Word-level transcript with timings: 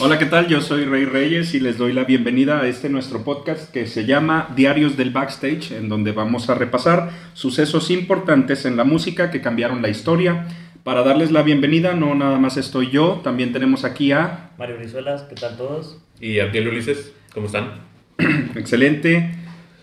Hola, 0.00 0.18
¿qué 0.18 0.26
tal? 0.26 0.48
Yo 0.48 0.60
soy 0.60 0.86
Rey 0.86 1.04
Reyes 1.04 1.54
y 1.54 1.60
les 1.60 1.78
doy 1.78 1.92
la 1.92 2.02
bienvenida 2.02 2.60
a 2.60 2.66
este 2.66 2.88
nuestro 2.88 3.22
podcast 3.22 3.70
que 3.70 3.86
se 3.86 4.04
llama 4.04 4.52
Diarios 4.56 4.96
del 4.96 5.10
Backstage, 5.10 5.70
en 5.70 5.88
donde 5.88 6.10
vamos 6.10 6.50
a 6.50 6.56
repasar 6.56 7.10
sucesos 7.32 7.92
importantes 7.92 8.64
en 8.64 8.76
la 8.76 8.82
música 8.82 9.30
que 9.30 9.40
cambiaron 9.40 9.82
la 9.82 9.88
historia. 9.88 10.48
Para 10.82 11.04
darles 11.04 11.30
la 11.30 11.44
bienvenida, 11.44 11.94
no 11.94 12.16
nada 12.16 12.40
más 12.40 12.56
estoy 12.56 12.90
yo, 12.90 13.20
también 13.22 13.52
tenemos 13.52 13.84
aquí 13.84 14.10
a... 14.10 14.50
Mario 14.58 14.78
Brizuelas, 14.78 15.22
¿qué 15.22 15.36
tal 15.36 15.56
todos? 15.56 16.02
Y 16.20 16.40
Abdiel 16.40 16.66
Ulises, 16.66 17.12
¿cómo 17.32 17.46
están? 17.46 17.82
Excelente. 18.56 19.30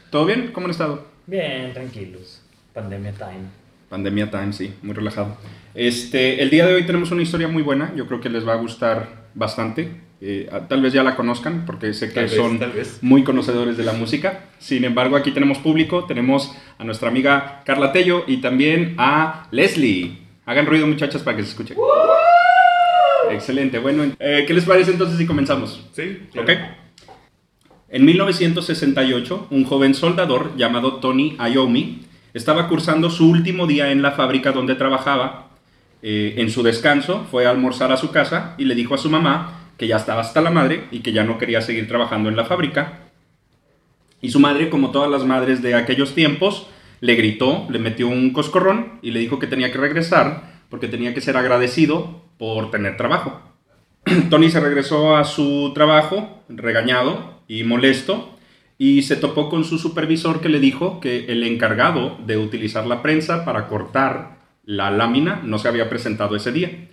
¿Todo 0.10 0.26
bien? 0.26 0.52
¿Cómo 0.52 0.66
han 0.66 0.72
estado? 0.72 1.08
Bien, 1.26 1.72
tranquilos. 1.72 2.42
Pandemia 2.74 3.14
time. 3.14 3.48
Pandemia 3.88 4.30
time, 4.30 4.52
sí, 4.52 4.74
muy 4.82 4.94
relajado. 4.94 5.38
Este, 5.74 6.42
el 6.44 6.50
día 6.50 6.66
de 6.66 6.74
hoy 6.74 6.86
tenemos 6.86 7.12
una 7.12 7.22
historia 7.22 7.48
muy 7.48 7.64
buena, 7.64 7.94
yo 7.96 8.08
creo 8.08 8.20
que 8.20 8.30
les 8.30 8.46
va 8.46 8.52
a 8.52 8.58
gustar 8.58 9.23
bastante. 9.34 10.02
Eh, 10.22 10.50
tal 10.70 10.82
vez 10.82 10.94
ya 10.94 11.04
la 11.04 11.16
conozcan 11.18 11.64
porque 11.66 11.94
sé 11.94 12.08
que 12.08 12.14
Tal 12.16 12.30
son 12.30 12.58
vez. 12.60 13.00
muy 13.02 13.24
conocedores 13.26 13.76
de 13.76 13.84
la 13.84 13.92
música. 13.94 14.46
Sin 14.60 14.86
embargo, 14.86 15.18
aquí 15.18 15.32
tenemos 15.32 15.58
público, 15.58 16.06
tenemos 16.06 16.56
a 16.78 16.84
nuestra 16.86 17.10
amiga 17.10 17.62
Carla 17.66 17.92
Tello 17.92 18.24
y 18.26 18.38
también 18.38 18.96
a 18.98 19.48
Leslie. 19.52 20.18
Hagan 20.46 20.66
ruido 20.66 20.88
muchachas 20.88 21.22
para 21.24 21.36
que 21.38 21.44
se 21.44 21.50
escuche. 21.50 21.76
Excelente, 23.32 23.80
bueno, 23.80 24.04
eh, 24.20 24.44
¿qué 24.48 24.54
les 24.54 24.66
parece 24.66 24.92
entonces 24.92 25.18
si 25.18 25.26
comenzamos? 25.26 25.86
Sí, 25.94 26.20
¿Ok? 26.38 26.50
En 27.90 28.06
1968, 28.06 29.48
un 29.52 29.66
joven 29.66 29.94
soldador 29.94 30.56
llamado 30.56 30.96
Tony 30.96 31.38
Iommi 31.38 32.02
estaba 32.34 32.68
cursando 32.68 33.10
su 33.10 33.30
último 33.30 33.68
día 33.68 33.92
en 33.92 34.02
la 34.02 34.12
fábrica 34.12 34.52
donde 34.52 34.76
trabajaba. 34.76 35.50
Eh, 36.06 36.36
en 36.38 36.50
su 36.50 36.64
descanso 36.64 37.26
fue 37.32 37.46
a 37.46 37.50
almorzar 37.50 37.94
a 37.94 37.98
su 37.98 38.12
casa 38.12 38.56
y 38.58 38.66
le 38.66 38.76
dijo 38.76 38.94
a 38.94 38.98
su 38.98 39.10
mamá 39.10 39.72
que 39.78 39.88
ya 39.88 39.96
estaba 39.96 40.20
hasta 40.20 40.42
la 40.42 40.52
madre 40.52 40.84
y 40.92 41.00
que 41.00 41.14
ya 41.14 41.24
no 41.24 41.38
quería 41.38 41.62
seguir 41.62 41.88
trabajando 41.88 42.28
en 42.28 42.36
la 42.36 42.44
fábrica. 42.44 43.00
Y 44.22 44.30
su 44.30 44.42
madre, 44.42 44.70
como 44.70 44.92
todas 44.92 45.10
las 45.10 45.26
madres 45.26 45.62
de 45.62 45.76
aquellos 45.76 46.14
tiempos, 46.14 46.68
le 47.00 47.16
gritó, 47.16 47.68
le 47.70 47.80
metió 47.80 48.10
un 48.10 48.34
coscorrón 48.34 49.00
y 49.02 49.12
le 49.12 49.20
dijo 49.22 49.40
que 49.40 49.48
tenía 49.48 49.72
que 49.72 49.78
regresar 49.78 50.62
porque 50.70 50.90
tenía 50.90 51.14
que 51.14 51.22
ser 51.22 51.38
agradecido 51.38 52.22
por 52.38 52.70
tener 52.70 52.98
trabajo. 52.98 53.42
Tony 54.30 54.50
se 54.50 54.60
regresó 54.60 55.16
a 55.16 55.24
su 55.24 55.72
trabajo 55.74 56.44
regañado 56.50 57.42
y 57.48 57.64
molesto 57.64 58.38
y 58.78 59.04
se 59.04 59.16
topó 59.16 59.50
con 59.50 59.64
su 59.64 59.78
supervisor 59.78 60.42
que 60.42 60.50
le 60.50 60.60
dijo 60.60 61.00
que 61.00 61.28
el 61.28 61.44
encargado 61.44 62.18
de 62.26 62.38
utilizar 62.38 62.86
la 62.88 63.02
prensa 63.02 63.46
para 63.46 63.68
cortar 63.68 64.43
la 64.64 64.92
lámina 64.92 65.42
no 65.44 65.60
se 65.60 65.68
había 65.68 65.90
presentado 65.90 66.36
ese 66.36 66.52
día. 66.52 66.90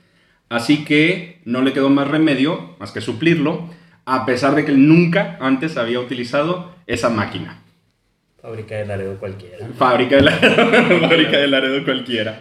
Así 0.48 0.84
que 0.84 1.40
no 1.44 1.62
le 1.62 1.72
quedó 1.72 1.90
más 1.90 2.08
remedio 2.08 2.76
más 2.78 2.92
que 2.92 3.00
suplirlo, 3.00 3.70
a 4.04 4.26
pesar 4.26 4.54
de 4.54 4.64
que 4.64 4.72
él 4.72 4.88
nunca 4.88 5.38
antes 5.40 5.76
había 5.76 6.00
utilizado 6.00 6.74
esa 6.86 7.10
máquina. 7.10 7.62
Fábrica 8.42 8.76
de 8.76 8.86
Laredo 8.86 9.18
cualquiera. 9.18 9.68
Fábrica 9.76 10.16
de, 10.16 10.22
Laredo, 10.22 11.00
fábrica 11.00 11.38
de 11.38 11.46
Laredo 11.46 11.84
cualquiera. 11.84 12.40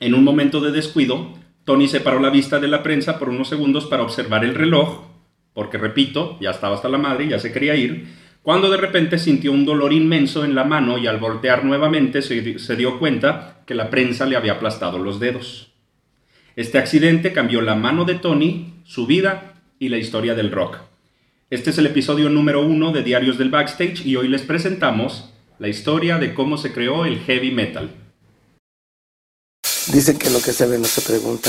En 0.00 0.14
un 0.14 0.24
momento 0.24 0.60
de 0.60 0.72
descuido, 0.72 1.34
Tony 1.64 1.88
separó 1.88 2.20
la 2.20 2.30
vista 2.30 2.58
de 2.58 2.68
la 2.68 2.82
prensa 2.82 3.18
por 3.18 3.28
unos 3.28 3.48
segundos 3.48 3.86
para 3.86 4.02
observar 4.02 4.44
el 4.44 4.54
reloj, 4.54 5.02
porque 5.52 5.78
repito, 5.78 6.38
ya 6.40 6.50
estaba 6.50 6.74
hasta 6.74 6.88
la 6.88 6.98
madre 6.98 7.28
ya 7.28 7.38
se 7.38 7.52
quería 7.52 7.74
ir, 7.76 8.06
cuando 8.46 8.70
de 8.70 8.76
repente 8.76 9.18
sintió 9.18 9.50
un 9.50 9.64
dolor 9.64 9.92
inmenso 9.92 10.44
en 10.44 10.54
la 10.54 10.62
mano 10.62 10.98
y 10.98 11.08
al 11.08 11.18
voltear 11.18 11.64
nuevamente 11.64 12.22
se, 12.22 12.76
dio 12.76 13.00
cuenta 13.00 13.64
que 13.66 13.74
la 13.74 13.90
prensa 13.90 14.24
le 14.24 14.36
había 14.36 14.52
aplastado 14.52 15.00
los 15.00 15.18
dedos. 15.18 15.72
Este 16.54 16.78
accidente 16.78 17.32
cambió 17.32 17.60
la 17.60 17.74
mano 17.74 18.04
de 18.04 18.14
Tony, 18.14 18.74
su 18.84 19.08
vida 19.08 19.54
y 19.80 19.88
la 19.88 19.98
historia 19.98 20.36
del 20.36 20.52
rock. 20.52 20.78
Este 21.50 21.70
es 21.70 21.78
el 21.78 21.86
episodio 21.86 22.28
número 22.28 22.64
uno 22.64 22.92
de 22.92 23.02
Diarios 23.02 23.36
del 23.36 23.50
Backstage 23.50 24.06
y 24.06 24.14
hoy 24.14 24.28
les 24.28 24.42
presentamos 24.42 25.34
la 25.58 25.66
historia 25.66 26.18
de 26.18 26.32
cómo 26.32 26.56
se 26.56 26.72
creó 26.72 27.04
el 27.04 27.18
heavy 27.18 27.50
metal. 27.50 27.90
Dicen 29.92 30.18
que 30.18 30.30
lo 30.30 30.40
que 30.40 30.52
se 30.52 30.66
ve 30.66 30.78
no 30.78 30.84
se 30.84 31.00
pregunta. 31.00 31.48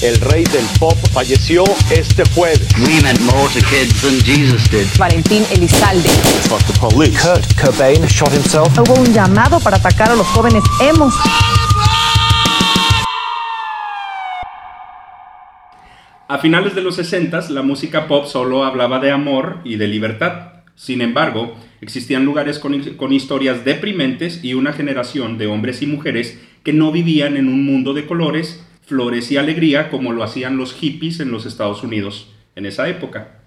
El 0.00 0.18
rey 0.22 0.44
del 0.44 0.64
pop 0.80 0.96
falleció 1.12 1.64
este 1.90 2.24
jueves. 2.30 2.66
We 2.78 3.02
meant 3.02 3.20
more 3.20 3.46
to 3.52 3.60
kids 3.66 4.00
than 4.00 4.18
Jesus 4.24 4.70
did. 4.70 4.86
Valentín 4.96 5.44
Elizalde. 5.52 6.08
Kurt 6.48 7.60
Cobain 7.60 8.02
shot 8.06 8.32
himself. 8.32 8.68
Hubo 8.78 8.94
un 8.94 9.12
llamado 9.12 9.60
para 9.60 9.76
atacar 9.76 10.10
a 10.10 10.16
los 10.16 10.26
jóvenes 10.28 10.62
hemos. 10.80 11.14
A 16.26 16.38
finales 16.38 16.74
de 16.74 16.80
los 16.80 16.96
60 16.96 17.50
la 17.50 17.60
música 17.60 18.08
pop 18.08 18.26
solo 18.26 18.64
hablaba 18.64 18.98
de 18.98 19.10
amor 19.10 19.60
y 19.64 19.76
de 19.76 19.88
libertad. 19.88 20.52
Sin 20.74 21.02
embargo, 21.02 21.54
existían 21.82 22.24
lugares 22.24 22.58
con, 22.58 22.80
con, 22.94 23.12
historias 23.12 23.64
deprimentes 23.64 24.42
y 24.42 24.54
una 24.54 24.72
generación 24.72 25.36
de 25.36 25.48
hombres 25.48 25.82
y 25.82 25.86
mujeres 25.86 26.38
que 26.68 26.74
no 26.74 26.92
vivían 26.92 27.38
en 27.38 27.48
un 27.48 27.64
mundo 27.64 27.94
de 27.94 28.04
colores, 28.04 28.62
flores 28.82 29.32
y 29.32 29.38
alegría 29.38 29.88
como 29.88 30.12
lo 30.12 30.22
hacían 30.22 30.58
los 30.58 30.74
hippies 30.74 31.18
en 31.18 31.30
los 31.30 31.46
Estados 31.46 31.82
Unidos 31.82 32.30
en 32.56 32.66
esa 32.66 32.90
época. 32.90 33.38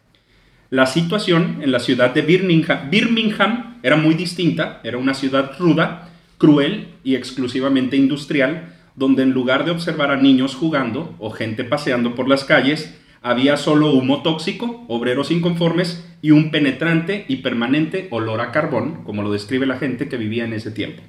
La 0.71 0.87
situación 0.87 1.59
en 1.61 1.71
la 1.71 1.79
ciudad 1.79 2.15
de 2.15 2.23
Birmingham, 2.23 2.89
Birmingham 2.89 3.77
era 3.83 3.95
muy 3.95 4.15
distinta, 4.15 4.81
era 4.83 4.97
una 4.97 5.13
ciudad 5.13 5.51
ruda, 5.59 6.09
cruel 6.39 6.87
y 7.03 7.13
exclusivamente 7.13 7.95
industrial, 7.95 8.73
donde 8.95 9.21
en 9.21 9.33
lugar 9.33 9.65
de 9.65 9.71
observar 9.71 10.09
a 10.09 10.17
niños 10.17 10.55
jugando 10.55 11.13
o 11.19 11.29
gente 11.29 11.63
paseando 11.63 12.15
por 12.15 12.27
las 12.27 12.43
calles, 12.43 12.99
había 13.21 13.55
solo 13.55 13.91
humo 13.91 14.23
tóxico, 14.23 14.83
obreros 14.87 15.29
inconformes 15.29 16.11
y 16.23 16.31
un 16.31 16.49
penetrante 16.49 17.23
y 17.27 17.35
permanente 17.35 18.07
olor 18.09 18.41
a 18.41 18.51
carbón, 18.51 19.03
como 19.03 19.21
lo 19.21 19.31
describe 19.31 19.67
la 19.67 19.77
gente 19.77 20.09
que 20.09 20.17
vivía 20.17 20.43
en 20.43 20.53
ese 20.53 20.71
tiempo. 20.71 21.03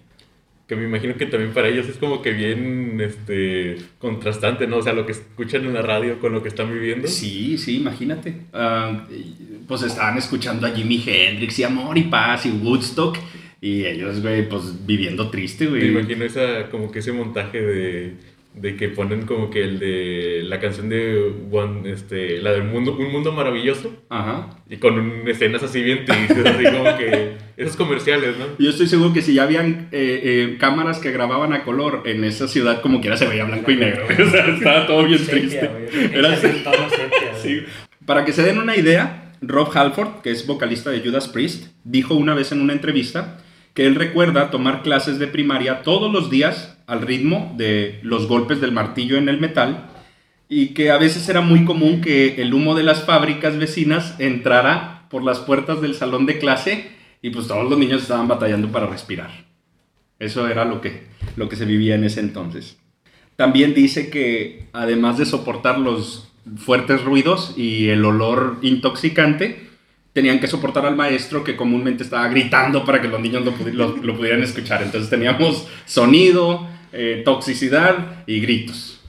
Que 0.66 0.76
me 0.76 0.84
imagino 0.84 1.16
que 1.16 1.26
también 1.26 1.52
para 1.52 1.68
ellos 1.68 1.88
es 1.88 1.96
como 1.96 2.22
que 2.22 2.32
bien 2.32 3.00
este, 3.00 3.76
contrastante, 3.98 4.66
¿no? 4.66 4.78
O 4.78 4.82
sea, 4.82 4.92
lo 4.92 5.04
que 5.04 5.12
escuchan 5.12 5.64
en 5.64 5.74
la 5.74 5.82
radio 5.82 6.18
con 6.20 6.32
lo 6.32 6.42
que 6.42 6.48
están 6.48 6.72
viviendo. 6.72 7.08
Sí, 7.08 7.58
sí, 7.58 7.78
imagínate. 7.78 8.34
Uh, 8.52 9.66
pues 9.66 9.82
estaban 9.82 10.16
escuchando 10.18 10.66
a 10.66 10.70
Jimi 10.70 11.02
Hendrix 11.04 11.58
y 11.58 11.64
Amor 11.64 11.98
y 11.98 12.04
Paz 12.04 12.46
y 12.46 12.50
Woodstock. 12.50 13.18
Y 13.60 13.84
ellos, 13.84 14.20
güey, 14.20 14.48
pues 14.48 14.84
viviendo 14.86 15.30
triste, 15.30 15.66
güey. 15.66 15.82
Me 15.82 16.00
imagino 16.00 16.24
esa, 16.24 16.68
como 16.68 16.90
que 16.90 16.98
ese 16.98 17.12
montaje 17.12 17.60
de, 17.60 18.14
de 18.54 18.76
que 18.76 18.88
ponen 18.88 19.24
como 19.24 19.48
que 19.48 19.62
el 19.62 19.78
de 19.78 20.42
la 20.44 20.60
canción 20.60 20.88
de 20.88 21.32
One, 21.50 21.90
este, 21.90 22.40
la 22.42 22.52
del 22.52 22.64
mundo, 22.64 22.94
Un 22.98 23.10
Mundo 23.10 23.32
Maravilloso. 23.32 23.94
Ajá. 24.10 24.50
Y 24.68 24.76
con 24.76 24.98
un, 24.98 25.28
escenas 25.28 25.62
así 25.62 25.82
bien 25.82 26.04
tristes, 26.04 26.44
así 26.44 26.64
como 26.64 26.96
que 26.98 27.32
esos 27.56 27.76
comerciales, 27.76 28.36
¿no? 28.38 28.44
Yo 28.58 28.70
estoy 28.70 28.88
seguro 28.88 29.12
que 29.12 29.22
si 29.22 29.34
ya 29.34 29.44
habían 29.44 29.88
eh, 29.92 30.20
eh, 30.22 30.56
cámaras 30.58 30.98
que 30.98 31.12
grababan 31.12 31.54
a 31.54 31.64
color 31.64 32.02
en 32.04 32.24
esa 32.24 32.46
ciudad, 32.46 32.82
como 32.82 33.00
quiera 33.00 33.16
se 33.16 33.26
veía 33.26 33.44
blanco 33.44 33.70
y 33.70 33.76
negro. 33.76 34.04
o 34.26 34.30
sea, 34.30 34.46
estaba 34.46 34.86
todo 34.86 35.04
bien 35.04 35.24
triste. 35.24 35.70
Era 36.12 36.36
sepia, 36.36 36.72
sí. 37.42 37.62
Para 38.04 38.24
que 38.24 38.32
se 38.32 38.42
den 38.42 38.58
una 38.58 38.76
idea, 38.76 39.32
Rob 39.40 39.70
Halford, 39.74 40.20
que 40.22 40.30
es 40.30 40.46
vocalista 40.46 40.90
de 40.90 41.00
Judas 41.00 41.28
Priest, 41.28 41.68
dijo 41.84 42.14
una 42.14 42.34
vez 42.34 42.52
en 42.52 42.60
una 42.60 42.74
entrevista 42.74 43.38
que 43.74 43.86
él 43.86 43.94
recuerda 43.94 44.50
tomar 44.50 44.82
clases 44.82 45.18
de 45.18 45.26
primaria 45.26 45.82
todos 45.82 46.12
los 46.12 46.28
días 46.28 46.76
al 46.92 47.00
ritmo 47.00 47.54
de 47.56 48.00
los 48.02 48.28
golpes 48.28 48.60
del 48.60 48.70
martillo 48.70 49.16
en 49.16 49.30
el 49.30 49.40
metal 49.40 49.88
y 50.46 50.74
que 50.74 50.90
a 50.90 50.98
veces 50.98 51.26
era 51.26 51.40
muy 51.40 51.64
común 51.64 52.02
que 52.02 52.42
el 52.42 52.52
humo 52.52 52.74
de 52.74 52.82
las 52.82 53.04
fábricas 53.04 53.56
vecinas 53.56 54.14
entrara 54.18 55.06
por 55.08 55.24
las 55.24 55.38
puertas 55.38 55.80
del 55.80 55.94
salón 55.94 56.26
de 56.26 56.38
clase 56.38 56.90
y 57.22 57.30
pues 57.30 57.48
todos 57.48 57.70
los 57.70 57.78
niños 57.78 58.02
estaban 58.02 58.28
batallando 58.28 58.70
para 58.70 58.86
respirar. 58.86 59.30
Eso 60.18 60.46
era 60.46 60.66
lo 60.66 60.82
que, 60.82 61.04
lo 61.36 61.48
que 61.48 61.56
se 61.56 61.64
vivía 61.64 61.94
en 61.94 62.04
ese 62.04 62.20
entonces. 62.20 62.76
También 63.36 63.72
dice 63.72 64.10
que 64.10 64.66
además 64.74 65.16
de 65.16 65.24
soportar 65.24 65.78
los 65.78 66.28
fuertes 66.58 67.02
ruidos 67.04 67.54
y 67.56 67.88
el 67.88 68.04
olor 68.04 68.58
intoxicante, 68.60 69.70
tenían 70.12 70.40
que 70.40 70.46
soportar 70.46 70.84
al 70.84 70.96
maestro 70.96 71.42
que 71.42 71.56
comúnmente 71.56 72.02
estaba 72.02 72.28
gritando 72.28 72.84
para 72.84 73.00
que 73.00 73.08
los 73.08 73.18
niños 73.18 73.42
lo, 73.72 73.96
lo 73.96 74.14
pudieran 74.14 74.42
escuchar. 74.42 74.82
Entonces 74.82 75.08
teníamos 75.08 75.66
sonido, 75.86 76.68
eh, 76.92 77.22
toxicidad 77.24 78.24
y 78.26 78.40
gritos. 78.40 79.00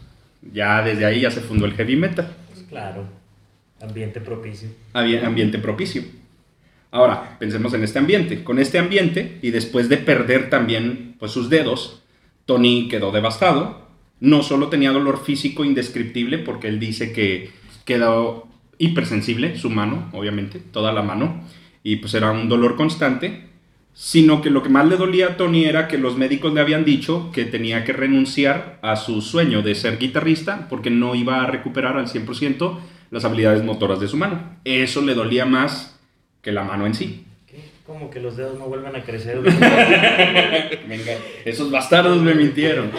Ya 0.51 0.81
desde 0.81 1.06
ahí 1.06 1.21
ya 1.21 1.31
se 1.31 1.41
fundó 1.41 1.65
el 1.65 1.74
heavy 1.74 1.95
metal. 1.95 2.35
Claro, 2.69 3.06
ambiente 3.81 4.19
propicio. 4.19 4.69
Ambiente 4.94 5.59
propicio. 5.59 6.03
Ahora, 6.91 7.38
pensemos 7.39 7.74
en 7.74 7.83
este 7.83 8.00
ambiente. 8.00 8.44
Con 8.44 8.59
este 8.59 8.77
ambiente, 8.77 9.39
y 9.41 9.51
después 9.51 9.89
de 9.89 9.97
perder 9.97 10.50
también 10.50 11.15
pues, 11.19 11.31
sus 11.31 11.50
dedos, 11.50 12.03
Tony 12.45 12.88
quedó 12.88 13.12
devastado. 13.12 13.88
No 14.19 14.44
solo 14.44 14.69
tenía 14.69 14.91
dolor 14.91 15.24
físico 15.24 15.65
indescriptible, 15.65 16.38
porque 16.38 16.68
él 16.68 16.80
dice 16.80 17.12
que 17.12 17.51
quedó 17.85 18.47
hipersensible, 18.77 19.57
su 19.57 19.69
mano, 19.69 20.09
obviamente, 20.13 20.59
toda 20.59 20.91
la 20.91 21.01
mano, 21.01 21.44
y 21.83 21.97
pues 21.97 22.13
era 22.13 22.31
un 22.31 22.50
dolor 22.50 22.75
constante, 22.75 23.50
sino 23.94 24.42
que 24.42 24.50
lo 24.50 24.63
que 24.63 24.69
más 24.69 24.88
le 24.88 24.98
dolía 24.98 25.28
a 25.28 25.38
Tony 25.38 25.66
era 25.66 25.88
que 25.88 25.98
los 25.98 26.18
médicos 26.18 26.54
le 26.54 26.62
habían 26.62 26.84
dicho 26.84 27.30
que 27.31 27.45
tenía 27.45 27.84
que 27.84 27.94
renunciar 27.94 28.80
a 28.81 28.95
su 28.95 29.22
sueño 29.22 29.62
de 29.62 29.75
ser 29.75 30.00
guitarrista 30.00 30.68
porque 30.69 30.90
no 30.90 31.13
iba 31.13 31.44
a 31.44 31.48
recuperar 31.48 31.98
al 31.98 32.07
100% 32.07 32.80
las 33.12 33.25
habilidades 33.25 33.63
motoras 33.63 34.00
de 34.00 34.07
su 34.07 34.18
mano. 34.18 34.57
Eso 34.66 35.01
le 35.01 35.13
dolía 35.13 35.45
más 35.45 36.00
que 36.42 36.51
la 36.51 36.63
mano 36.63 36.88
en 36.88 36.95
sí. 36.95 37.25
¿Qué? 37.45 37.63
Como 37.86 38.10
que 38.10 38.19
los 38.19 38.36
dedos 38.36 38.57
no 38.57 38.66
vuelven 38.66 38.95
a 38.95 39.04
crecer. 39.04 39.40
Venga, 40.88 41.13
esos 41.45 41.69
bastardos 41.69 42.19
me 42.22 42.34
mintieron. 42.34 42.90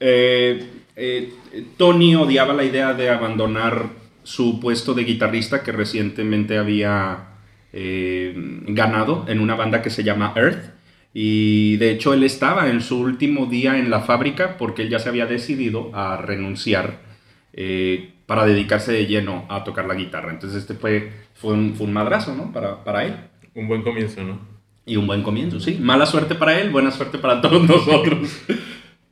Eh, 0.00 0.66
eh, 0.96 1.32
Tony 1.76 2.16
odiaba 2.16 2.52
la 2.52 2.64
idea 2.64 2.94
de 2.94 3.10
abandonar 3.10 3.90
su 4.24 4.58
puesto 4.58 4.92
de 4.92 5.04
guitarrista 5.04 5.62
que 5.62 5.70
recientemente 5.70 6.58
había 6.58 7.35
eh, 7.78 8.32
ganado 8.68 9.26
en 9.28 9.38
una 9.38 9.54
banda 9.54 9.82
que 9.82 9.90
se 9.90 10.02
llama 10.02 10.32
Earth. 10.34 10.72
Y 11.12 11.76
de 11.76 11.90
hecho 11.90 12.14
él 12.14 12.24
estaba 12.24 12.70
en 12.70 12.80
su 12.80 12.98
último 12.98 13.44
día 13.44 13.76
en 13.76 13.90
la 13.90 14.00
fábrica 14.00 14.56
porque 14.56 14.80
él 14.80 14.88
ya 14.88 14.98
se 14.98 15.10
había 15.10 15.26
decidido 15.26 15.90
a 15.94 16.16
renunciar 16.16 17.00
eh, 17.52 18.14
para 18.24 18.46
dedicarse 18.46 18.92
de 18.92 19.04
lleno 19.04 19.44
a 19.50 19.62
tocar 19.62 19.84
la 19.84 19.94
guitarra. 19.94 20.30
Entonces 20.30 20.62
este 20.62 20.72
fue, 20.72 21.12
fue, 21.34 21.52
un, 21.52 21.74
fue 21.74 21.86
un 21.86 21.92
madrazo, 21.92 22.34
¿no? 22.34 22.50
Para, 22.50 22.82
para 22.82 23.04
él. 23.04 23.14
Un 23.54 23.68
buen 23.68 23.82
comienzo, 23.82 24.24
¿no? 24.24 24.40
Y 24.86 24.96
un 24.96 25.06
buen 25.06 25.22
comienzo, 25.22 25.60
sí. 25.60 25.76
Mala 25.78 26.06
suerte 26.06 26.34
para 26.34 26.58
él, 26.58 26.70
buena 26.70 26.90
suerte 26.90 27.18
para 27.18 27.42
todos 27.42 27.62
nosotros. 27.68 28.42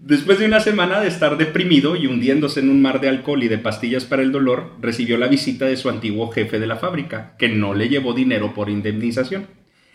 Después 0.06 0.39
de 0.39 0.45
una 0.45 0.61
semana 0.61 1.01
de 1.01 1.09
estar 1.09 1.39
deprimido 1.39 1.97
y 1.97 2.06
hundiéndose 2.06 2.61
en 2.61 2.69
un 2.69 2.83
mar 2.83 3.01
de 3.01 3.09
alcohol 3.09 3.43
y 3.43 3.49
de 3.49 3.56
pastillas 3.56 4.05
para 4.05 4.21
el 4.21 4.33
dolor, 4.33 4.73
recibió 4.83 5.17
la 5.17 5.29
visita 5.29 5.65
de 5.65 5.79
su 5.79 5.89
antiguo 5.89 6.31
jefe 6.31 6.59
de 6.59 6.67
la 6.67 6.77
fábrica, 6.77 7.35
que 7.39 7.49
no 7.49 7.73
le 7.73 7.89
llevó 7.89 8.12
dinero 8.12 8.53
por 8.53 8.69
indemnización. 8.69 9.47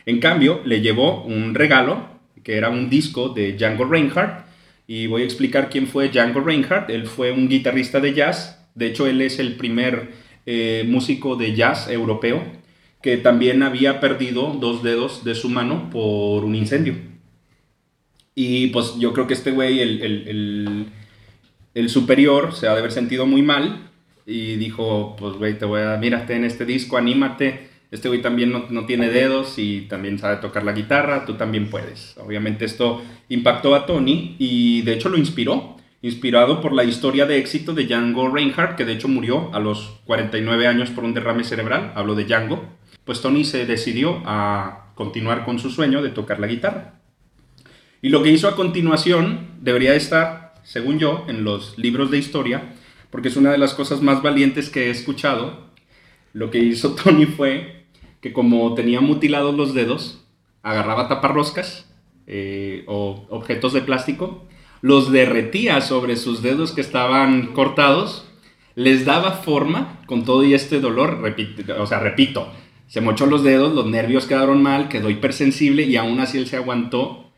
En 0.07 0.19
cambio, 0.19 0.61
le 0.65 0.81
llevó 0.81 1.23
un 1.25 1.53
regalo, 1.53 2.07
que 2.43 2.57
era 2.57 2.71
un 2.71 2.89
disco 2.89 3.29
de 3.29 3.53
Django 3.53 3.85
Reinhardt, 3.85 4.47
y 4.87 5.05
voy 5.05 5.21
a 5.21 5.25
explicar 5.25 5.69
quién 5.69 5.85
fue 5.85 6.09
Django 6.09 6.39
Reinhardt. 6.39 6.89
Él 6.89 7.05
fue 7.05 7.31
un 7.31 7.47
guitarrista 7.47 7.99
de 7.99 8.15
jazz, 8.15 8.67
de 8.73 8.87
hecho 8.87 9.05
él 9.05 9.21
es 9.21 9.37
el 9.37 9.57
primer 9.57 10.09
eh, 10.47 10.85
músico 10.87 11.35
de 11.35 11.53
jazz 11.53 11.87
europeo 11.87 12.41
que 13.03 13.17
también 13.17 13.61
había 13.61 13.99
perdido 13.99 14.57
dos 14.59 14.81
dedos 14.81 15.23
de 15.23 15.35
su 15.35 15.49
mano 15.49 15.91
por 15.91 16.43
un 16.43 16.55
incendio. 16.55 17.08
Y 18.41 18.67
pues 18.67 18.95
yo 18.97 19.11
creo 19.11 19.27
que 19.27 19.33
este 19.33 19.51
güey, 19.51 19.81
el, 19.81 20.01
el, 20.01 20.85
el, 21.73 21.89
superior, 21.89 22.55
se 22.55 22.69
ha 22.69 22.71
de 22.71 22.79
haber 22.79 22.93
sentido 22.93 23.25
muy 23.25 23.41
mal 23.41 23.89
y 24.25 24.55
dijo, 24.55 25.17
pues 25.19 25.33
güey, 25.33 25.59
te 25.59 25.65
voy 25.65 25.81
a, 25.81 25.97
mírate 25.97 26.37
en 26.37 26.45
este 26.45 26.63
disco, 26.63 26.95
anímate. 26.95 27.67
Este 27.91 28.07
güey 28.07 28.21
también 28.21 28.53
no, 28.53 28.67
no, 28.69 28.85
tiene 28.85 29.09
dedos 29.09 29.59
y 29.59 29.81
también 29.89 30.19
sabe 30.19 30.37
tocar 30.37 30.63
la 30.63 30.71
guitarra, 30.71 31.25
tú 31.25 31.33
también 31.33 31.69
puedes. 31.69 32.15
Obviamente 32.17 32.63
esto 32.63 33.01
impactó 33.27 33.75
a 33.75 33.85
Tony 33.85 34.37
y 34.39 34.83
de 34.83 34.93
hecho 34.93 35.09
lo 35.09 35.17
inspiró, 35.17 35.75
inspirado 36.01 36.61
por 36.61 36.71
la 36.71 36.85
historia 36.85 37.25
de 37.25 37.39
éxito 37.39 37.73
de 37.73 37.87
Django 37.87 38.29
Reinhardt, 38.29 38.77
que 38.77 38.85
de 38.85 38.93
hecho 38.93 39.09
murió 39.09 39.53
a 39.53 39.59
los 39.59 39.99
49 40.05 40.65
años 40.65 40.91
por 40.91 41.03
un 41.03 41.13
derrame 41.13 41.43
cerebral, 41.43 41.91
hablo 41.93 42.15
de 42.15 42.23
Django, 42.23 42.63
pues 43.03 43.19
Tony 43.19 43.43
se 43.43 43.65
decidió 43.65 44.21
a 44.25 44.93
continuar 44.95 45.43
con 45.43 45.59
su 45.59 45.69
sueño 45.69 46.01
de 46.01 46.11
tocar 46.11 46.39
la 46.39 46.47
guitarra. 46.47 46.98
Y 48.01 48.09
lo 48.09 48.23
que 48.23 48.31
hizo 48.31 48.47
a 48.47 48.55
continuación 48.55 49.47
debería 49.59 49.93
estar, 49.93 50.53
según 50.63 50.99
yo, 50.99 51.25
en 51.27 51.43
los 51.43 51.77
libros 51.77 52.11
de 52.11 52.17
historia, 52.17 52.73
porque 53.09 53.27
es 53.27 53.35
una 53.35 53.51
de 53.51 53.57
las 53.57 53.73
cosas 53.73 54.01
más 54.01 54.21
valientes 54.21 54.69
que 54.69 54.87
he 54.87 54.89
escuchado. 54.89 55.67
Lo 56.31 56.49
que 56.49 56.59
hizo 56.59 56.95
Tony 57.03 57.25
fue 57.25 57.85
que 58.21 58.33
como 58.33 58.73
tenía 58.73 59.01
mutilados 59.01 59.55
los 59.55 59.73
dedos, 59.73 60.25
agarraba 60.63 61.07
taparroscas 61.07 61.89
eh, 62.27 62.83
o 62.87 63.25
objetos 63.29 63.73
de 63.73 63.81
plástico, 63.81 64.45
los 64.81 65.11
derretía 65.11 65.81
sobre 65.81 66.15
sus 66.15 66.41
dedos 66.41 66.71
que 66.71 66.81
estaban 66.81 67.47
cortados, 67.47 68.25
les 68.75 69.03
daba 69.05 69.31
forma 69.31 70.01
con 70.05 70.23
todo 70.23 70.43
y 70.43 70.53
este 70.53 70.79
dolor, 70.79 71.21
o 71.77 71.85
sea, 71.85 71.99
repito, 71.99 72.49
se 72.87 73.01
mochó 73.01 73.25
los 73.25 73.43
dedos, 73.43 73.73
los 73.73 73.87
nervios 73.87 74.25
quedaron 74.25 74.63
mal, 74.63 74.87
quedó 74.87 75.09
hipersensible 75.09 75.83
y 75.83 75.97
aún 75.97 76.19
así 76.19 76.37
él 76.37 76.47
se 76.47 76.55
aguantó 76.55 77.28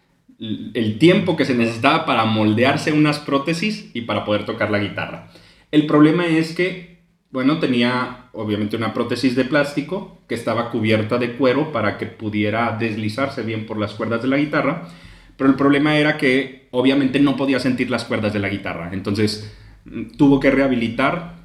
el 0.41 0.97
tiempo 0.97 1.37
que 1.37 1.45
se 1.45 1.55
necesitaba 1.55 2.05
para 2.05 2.25
moldearse 2.25 2.91
unas 2.91 3.19
prótesis 3.19 3.91
y 3.93 4.01
para 4.01 4.25
poder 4.25 4.45
tocar 4.45 4.71
la 4.71 4.79
guitarra. 4.79 5.31
El 5.71 5.85
problema 5.85 6.25
es 6.25 6.53
que 6.53 6.91
bueno, 7.31 7.59
tenía 7.59 8.25
obviamente 8.33 8.75
una 8.75 8.93
prótesis 8.93 9.35
de 9.35 9.45
plástico 9.45 10.17
que 10.27 10.35
estaba 10.35 10.69
cubierta 10.69 11.17
de 11.17 11.33
cuero 11.33 11.71
para 11.71 11.97
que 11.97 12.05
pudiera 12.05 12.77
deslizarse 12.77 13.41
bien 13.41 13.65
por 13.65 13.77
las 13.77 13.93
cuerdas 13.93 14.21
de 14.21 14.27
la 14.27 14.37
guitarra, 14.37 14.89
pero 15.37 15.49
el 15.49 15.55
problema 15.55 15.97
era 15.97 16.17
que 16.17 16.67
obviamente 16.71 17.19
no 17.19 17.37
podía 17.37 17.59
sentir 17.59 17.89
las 17.89 18.03
cuerdas 18.03 18.33
de 18.33 18.39
la 18.39 18.49
guitarra, 18.49 18.89
entonces 18.91 19.49
mm, 19.85 20.17
tuvo 20.17 20.39
que 20.41 20.51
rehabilitar 20.51 21.39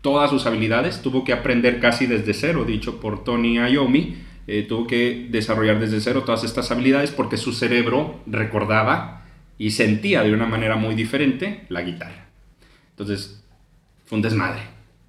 todas 0.00 0.30
sus 0.30 0.46
habilidades, 0.46 1.02
tuvo 1.02 1.22
que 1.22 1.32
aprender 1.32 1.78
casi 1.78 2.06
desde 2.06 2.34
cero, 2.34 2.64
dicho 2.64 3.00
por 3.00 3.22
Tony 3.22 3.58
Iommi, 3.58 4.16
eh, 4.46 4.64
tuvo 4.68 4.86
que 4.86 5.28
desarrollar 5.30 5.78
desde 5.78 6.00
cero 6.00 6.24
todas 6.24 6.44
estas 6.44 6.70
habilidades 6.70 7.10
porque 7.10 7.36
su 7.36 7.52
cerebro 7.52 8.20
recordaba 8.26 9.24
y 9.58 9.70
sentía 9.70 10.22
de 10.22 10.32
una 10.32 10.46
manera 10.46 10.76
muy 10.76 10.94
diferente 10.94 11.64
la 11.68 11.82
guitarra. 11.82 12.28
Entonces, 12.90 13.44
fue 14.04 14.16
un 14.16 14.22
desmadre 14.22 14.60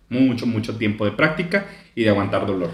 mucho, 0.10 0.46
mucho 0.46 0.78
tiempo 0.78 1.06
de 1.06 1.12
práctica 1.12 1.68
y 1.96 2.04
de 2.04 2.10
aguantar 2.10 2.46
dolor. 2.46 2.72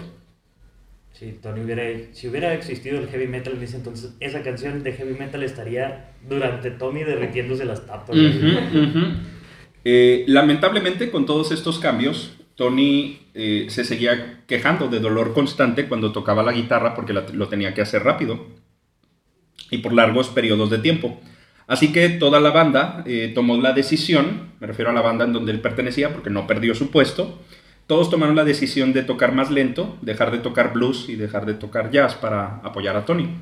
Sí, 1.12 1.38
Tony 1.42 1.60
hubiera, 1.60 1.82
si 2.12 2.28
hubiera 2.28 2.54
existido 2.54 2.98
el 2.98 3.08
heavy 3.08 3.26
metal 3.26 3.54
en 3.54 3.62
ese 3.62 3.76
entonces, 3.76 4.14
esa 4.20 4.42
canción 4.42 4.82
de 4.82 4.92
heavy 4.92 5.14
metal 5.14 5.42
estaría 5.42 6.12
durante 6.28 6.70
Tommy 6.70 7.04
derritiéndose 7.04 7.64
las 7.64 7.86
tapas. 7.86 8.16
Uh 8.16 8.20
-huh, 8.20 8.56
uh 8.56 8.94
-huh. 8.94 9.14
Eh, 9.84 10.24
lamentablemente, 10.28 11.10
con 11.10 11.26
todos 11.26 11.52
estos 11.52 11.78
cambios, 11.78 12.39
Tony 12.60 13.18
eh, 13.32 13.68
se 13.70 13.84
seguía 13.84 14.42
quejando 14.46 14.88
de 14.88 15.00
dolor 15.00 15.32
constante 15.32 15.88
cuando 15.88 16.12
tocaba 16.12 16.42
la 16.42 16.52
guitarra 16.52 16.94
porque 16.94 17.14
lo 17.14 17.48
tenía 17.48 17.72
que 17.72 17.80
hacer 17.80 18.02
rápido 18.02 18.48
y 19.70 19.78
por 19.78 19.94
largos 19.94 20.28
periodos 20.28 20.68
de 20.68 20.76
tiempo. 20.76 21.18
Así 21.66 21.90
que 21.90 22.10
toda 22.10 22.38
la 22.38 22.50
banda 22.50 23.02
eh, 23.06 23.32
tomó 23.34 23.56
la 23.56 23.72
decisión, 23.72 24.50
me 24.60 24.66
refiero 24.66 24.90
a 24.90 24.92
la 24.92 25.00
banda 25.00 25.24
en 25.24 25.32
donde 25.32 25.52
él 25.52 25.62
pertenecía 25.62 26.12
porque 26.12 26.28
no 26.28 26.46
perdió 26.46 26.74
su 26.74 26.90
puesto, 26.90 27.40
todos 27.86 28.10
tomaron 28.10 28.36
la 28.36 28.44
decisión 28.44 28.92
de 28.92 29.04
tocar 29.04 29.32
más 29.32 29.50
lento, 29.50 29.96
dejar 30.02 30.30
de 30.30 30.40
tocar 30.40 30.74
blues 30.74 31.08
y 31.08 31.16
dejar 31.16 31.46
de 31.46 31.54
tocar 31.54 31.90
jazz 31.90 32.14
para 32.14 32.56
apoyar 32.56 32.94
a 32.94 33.06
Tony. 33.06 33.38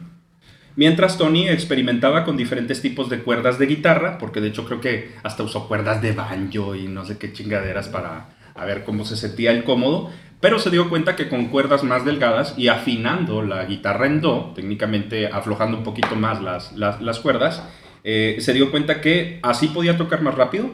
Mientras 0.76 1.18
Tony 1.18 1.48
experimentaba 1.48 2.22
con 2.22 2.36
diferentes 2.36 2.80
tipos 2.80 3.10
de 3.10 3.18
cuerdas 3.18 3.58
de 3.58 3.66
guitarra, 3.66 4.16
porque 4.16 4.40
de 4.40 4.46
hecho 4.46 4.64
creo 4.64 4.80
que 4.80 5.10
hasta 5.24 5.42
usó 5.42 5.66
cuerdas 5.66 6.00
de 6.02 6.12
banjo 6.12 6.76
y 6.76 6.86
no 6.86 7.04
sé 7.04 7.18
qué 7.18 7.32
chingaderas 7.32 7.88
para 7.88 8.37
a 8.58 8.64
ver 8.64 8.84
cómo 8.84 9.04
se 9.04 9.16
sentía 9.16 9.50
el 9.52 9.64
cómodo, 9.64 10.10
pero 10.40 10.58
se 10.58 10.70
dio 10.70 10.88
cuenta 10.88 11.16
que 11.16 11.28
con 11.28 11.46
cuerdas 11.46 11.82
más 11.82 12.04
delgadas 12.04 12.54
y 12.56 12.68
afinando 12.68 13.42
la 13.42 13.64
guitarra 13.64 14.06
en 14.06 14.20
do, 14.20 14.52
técnicamente 14.54 15.26
aflojando 15.26 15.76
un 15.76 15.84
poquito 15.84 16.14
más 16.14 16.40
las, 16.40 16.72
las, 16.72 17.18
cuerdas, 17.18 17.62
eh, 18.04 18.36
se 18.40 18.52
dio 18.52 18.70
cuenta 18.70 19.00
que 19.00 19.40
así 19.42 19.68
podía 19.68 19.96
tocar 19.96 20.22
más 20.22 20.34
rápido, 20.34 20.70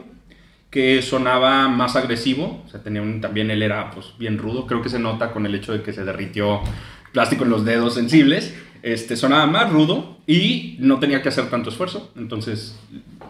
que 0.69 1.01
sonaba 1.01 1.67
más 1.67 1.95
agresivo, 1.95 2.63
o 2.65 2.69
sea, 2.69 2.83
también 2.83 3.49
él 3.49 3.63
era 3.63 3.91
pues, 3.91 4.13
bien 4.19 4.37
rudo, 4.37 4.67
creo 4.67 4.81
que 4.81 4.89
se 4.89 4.99
nota 4.99 5.31
con 5.31 5.45
el 5.45 5.55
hecho 5.55 5.71
de 5.71 5.81
que 5.81 5.93
se 5.93 6.03
derritió 6.03 6.61
plástico 7.11 7.45
en 7.45 7.49
los 7.49 7.65
dedos 7.65 7.95
sensibles, 7.95 8.53
este, 8.83 9.15
sonaba 9.15 9.47
más 9.47 9.71
rudo 9.71 10.17
y 10.27 10.75
no 10.79 10.99
tenía 10.99 11.21
que 11.21 11.29
hacer 11.29 11.49
tanto 11.49 11.69
esfuerzo, 11.69 12.11
entonces 12.15 12.77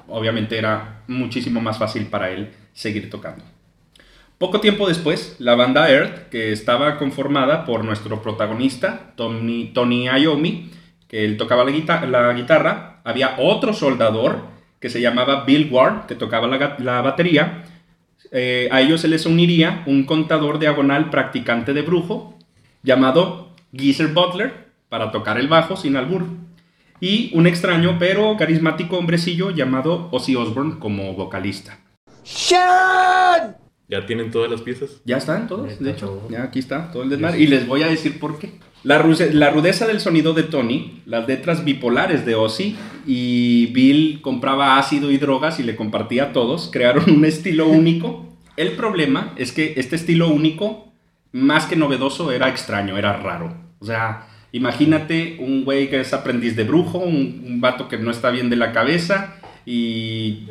obviamente 0.07 0.57
era 0.57 1.03
muchísimo 1.07 1.61
más 1.61 1.77
fácil 1.77 2.07
para 2.07 2.31
él 2.31 2.51
seguir 2.73 3.09
tocando. 3.09 3.43
Poco 4.37 4.59
tiempo 4.59 4.87
después, 4.87 5.37
la 5.39 5.55
banda 5.55 5.89
Earth, 5.89 6.27
que 6.29 6.51
estaba 6.51 6.97
conformada 6.97 7.63
por 7.63 7.85
nuestro 7.85 8.21
protagonista, 8.21 9.13
Tony, 9.15 9.71
Tony 9.73 10.09
que 11.07 11.23
él 11.23 11.37
tocaba 11.37 11.63
la, 11.63 12.33
guitarra, 12.33 12.99
había 13.05 13.35
otro 13.37 13.73
soldador 13.73 14.39
que 14.81 14.89
se 14.89 14.99
llamaba 14.99 15.45
Bill 15.45 15.69
Ward, 15.71 16.05
que 16.07 16.15
tocaba 16.15 16.47
la, 16.47 17.01
batería. 17.01 17.63
Eh, 18.31 18.67
a 18.71 18.81
ellos 18.81 18.99
se 18.99 19.07
les 19.07 19.25
uniría 19.25 19.83
un 19.85 20.03
contador 20.03 20.59
diagonal 20.59 21.09
practicante 21.09 21.73
de 21.73 21.83
brujo 21.83 22.37
llamado 22.83 23.51
Geezer 23.71 24.07
Butler 24.09 24.65
para 24.89 25.11
tocar 25.11 25.37
el 25.37 25.47
bajo 25.47 25.77
sin 25.77 25.95
albur. 25.95 26.25
Y 26.99 27.31
un 27.33 27.47
extraño 27.47 27.95
pero 27.99 28.35
carismático 28.35 28.97
hombrecillo 28.97 29.51
llamado 29.51 30.09
Ozzy 30.11 30.35
Osbourne 30.35 30.77
como 30.79 31.13
vocalista. 31.13 31.79
¡Sean! 32.23 33.64
¿Ya 33.87 34.05
tienen 34.05 34.31
todas 34.31 34.49
las 34.49 34.61
piezas? 34.61 35.01
Ya 35.05 35.17
están 35.17 35.47
todos, 35.47 35.79
de 35.79 35.91
hecho. 35.91 36.27
Ya 36.29 36.43
aquí 36.43 36.59
está 36.59 36.91
todo 36.91 37.03
el 37.03 37.09
desmadre. 37.09 37.39
Y 37.39 37.47
les 37.47 37.67
voy 37.67 37.83
a 37.83 37.87
decir 37.87 38.19
por 38.19 38.39
qué. 38.39 38.53
La, 38.83 39.03
la, 39.31 39.49
rudeza 39.49 39.87
del 39.87 39.99
sonido 39.99 40.33
de 40.33 40.43
Tony, 40.43 41.01
las 41.05 41.27
letras 41.27 41.63
bipolares 41.63 42.25
de 42.25 42.35
Ozzy 42.35 42.75
y 43.05 43.67
Bill 43.67 44.21
compraba 44.21 44.77
ácido 44.77 45.11
y 45.11 45.17
drogas 45.17 45.59
y 45.59 45.63
le 45.63 45.75
compartía 45.75 46.25
a 46.25 46.33
todos, 46.33 46.69
crearon 46.71 47.09
un 47.09 47.25
estilo 47.25 47.67
único. 47.67 48.25
El 48.57 48.71
problema 48.71 49.33
es 49.37 49.51
que 49.51 49.73
este 49.77 49.95
estilo 49.95 50.29
único, 50.29 50.91
más 51.31 51.65
que 51.65 51.75
novedoso, 51.75 52.31
era 52.31 52.49
extraño, 52.49 52.97
era 52.97 53.17
raro. 53.17 53.55
O 53.79 53.85
sea, 53.85 54.27
imagínate 54.51 55.37
un 55.39 55.63
güey 55.65 55.89
que 55.89 55.99
es 55.99 56.13
aprendiz 56.13 56.55
de 56.55 56.63
brujo, 56.63 56.99
un, 56.99 57.43
un 57.45 57.61
vato 57.61 57.87
que 57.87 57.97
no 57.97 58.11
está 58.11 58.29
bien 58.29 58.49
de 58.49 58.55
la 58.55 58.71
cabeza 58.71 59.35
y 59.65 60.47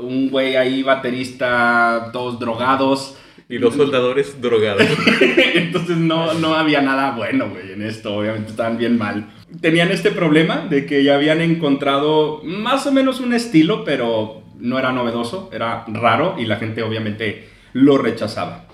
un 0.00 0.30
güey 0.30 0.56
ahí 0.56 0.82
baterista, 0.82 2.10
todos 2.12 2.38
drogados 2.38 3.16
Y 3.48 3.58
dos 3.58 3.74
soldadores 3.74 4.40
drogados. 4.40 4.86
Entonces 5.54 5.96
no, 5.96 6.34
no 6.34 6.54
había 6.54 6.80
nada 6.80 7.12
bueno, 7.12 7.48
güey, 7.50 7.72
en 7.72 7.82
esto. 7.82 8.16
Obviamente 8.16 8.50
estaban 8.50 8.78
bien 8.78 8.98
mal. 8.98 9.30
Tenían 9.60 9.90
este 9.90 10.10
problema 10.10 10.66
de 10.68 10.86
que 10.86 11.02
ya 11.02 11.16
habían 11.16 11.40
encontrado 11.40 12.40
más 12.44 12.86
o 12.86 12.92
menos 12.92 13.20
un 13.20 13.34
estilo, 13.34 13.84
pero 13.84 14.42
no 14.58 14.78
era 14.78 14.92
novedoso, 14.92 15.50
era 15.52 15.84
raro 15.88 16.36
y 16.38 16.46
la 16.46 16.56
gente 16.56 16.82
obviamente 16.82 17.48
lo 17.72 17.98
rechazaba. 17.98 18.66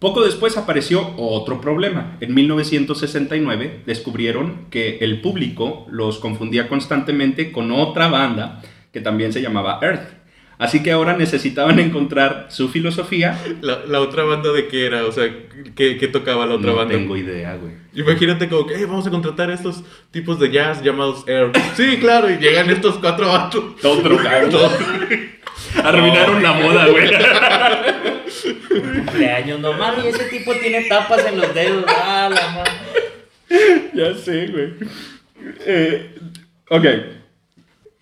Poco 0.00 0.24
después 0.24 0.56
apareció 0.56 1.14
otro 1.18 1.60
problema. 1.60 2.16
En 2.20 2.32
1969 2.32 3.82
descubrieron 3.84 4.66
que 4.70 4.96
el 5.02 5.20
público 5.20 5.86
los 5.90 6.18
confundía 6.18 6.68
constantemente 6.68 7.52
con 7.52 7.70
otra 7.70 8.08
banda 8.08 8.62
que 8.92 9.02
también 9.02 9.34
se 9.34 9.42
llamaba 9.42 9.78
Earth. 9.82 10.19
Así 10.60 10.82
que 10.82 10.92
ahora 10.92 11.16
necesitaban 11.16 11.78
encontrar 11.80 12.46
su 12.50 12.68
filosofía. 12.68 13.36
La, 13.62 13.80
la 13.86 14.00
otra 14.00 14.24
banda 14.24 14.52
de 14.52 14.68
qué 14.68 14.84
era, 14.86 15.04
o 15.06 15.10
sea, 15.12 15.24
¿qué, 15.74 15.96
qué 15.96 16.06
tocaba 16.06 16.44
la 16.46 16.54
otra 16.56 16.70
no 16.72 16.76
banda? 16.76 16.94
tengo 16.94 17.16
idea, 17.16 17.56
güey. 17.56 17.72
Imagínate 17.94 18.46
como 18.48 18.66
que, 18.66 18.74
"Eh, 18.74 18.84
vamos 18.84 19.06
a 19.06 19.10
contratar 19.10 19.50
a 19.50 19.54
estos 19.54 19.82
tipos 20.12 20.38
de 20.38 20.50
jazz 20.52 20.82
llamados 20.82 21.26
Air. 21.26 21.50
Sí, 21.74 21.96
claro, 21.98 22.30
y 22.30 22.36
llegan 22.36 22.68
estos 22.70 22.98
cuatro 22.98 23.26
vatos. 23.28 23.76
Todos 23.80 24.04
drogados. 24.04 24.70
Arruinaron 25.82 26.42
la 26.42 26.52
boda, 26.52 26.86
güey. 26.88 27.10
Cumpleaños, 28.68 29.60
no 29.60 29.72
mami, 29.72 30.06
ese 30.08 30.24
tipo 30.24 30.52
tiene 30.54 30.82
tapas 30.84 31.24
en 31.26 31.38
los 31.40 31.54
dedos. 31.54 31.84
Ah, 31.88 32.28
la 32.32 32.50
ma- 32.50 32.64
ya 33.94 34.14
sé, 34.14 34.46
güey. 34.48 34.72
Eh, 35.66 36.14
ok. 36.68 36.84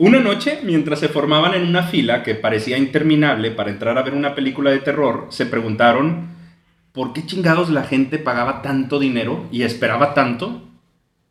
Una 0.00 0.20
noche, 0.20 0.60
mientras 0.62 1.00
se 1.00 1.08
formaban 1.08 1.54
en 1.54 1.66
una 1.66 1.82
fila 1.82 2.22
que 2.22 2.36
parecía 2.36 2.78
interminable 2.78 3.50
para 3.50 3.70
entrar 3.70 3.98
a 3.98 4.02
ver 4.02 4.14
una 4.14 4.36
película 4.36 4.70
de 4.70 4.78
terror, 4.78 5.26
se 5.30 5.44
preguntaron 5.44 6.28
por 6.92 7.12
qué 7.12 7.26
chingados 7.26 7.68
la 7.68 7.82
gente 7.82 8.18
pagaba 8.18 8.62
tanto 8.62 9.00
dinero 9.00 9.48
y 9.50 9.62
esperaba 9.62 10.14
tanto 10.14 10.62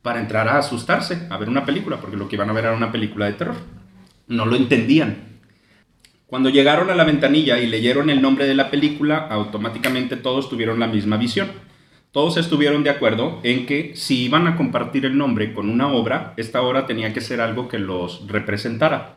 para 0.01 0.19
entrar 0.19 0.49
a 0.49 0.57
asustarse 0.57 1.27
a 1.29 1.37
ver 1.37 1.47
una 1.47 1.63
película, 1.65 2.01
porque 2.01 2.17
lo 2.17 2.27
que 2.27 2.35
iban 2.35 2.49
a 2.49 2.53
ver 2.53 2.65
era 2.65 2.75
una 2.75 2.91
película 2.91 3.27
de 3.27 3.33
terror. 3.33 3.55
No 4.27 4.45
lo 4.45 4.57
entendían. 4.57 5.39
Cuando 6.25 6.49
llegaron 6.49 6.89
a 6.89 6.95
la 6.95 7.05
ventanilla 7.05 7.59
y 7.59 7.67
leyeron 7.67 8.09
el 8.09 8.21
nombre 8.21 8.47
de 8.47 8.55
la 8.55 8.69
película, 8.69 9.27
automáticamente 9.29 10.17
todos 10.17 10.49
tuvieron 10.49 10.77
la 10.77 10.87
misma 10.87 11.15
visión. 11.15 11.47
Todos 12.11 12.37
estuvieron 12.37 12.83
de 12.83 12.89
acuerdo 12.89 13.39
en 13.43 13.65
que 13.65 13.95
si 13.95 14.23
iban 14.23 14.47
a 14.47 14.55
compartir 14.55 15.05
el 15.05 15.17
nombre 15.17 15.53
con 15.53 15.69
una 15.69 15.87
obra, 15.87 16.33
esta 16.37 16.61
obra 16.61 16.85
tenía 16.85 17.13
que 17.13 17.21
ser 17.21 17.41
algo 17.41 17.67
que 17.67 17.79
los 17.79 18.27
representara. 18.27 19.15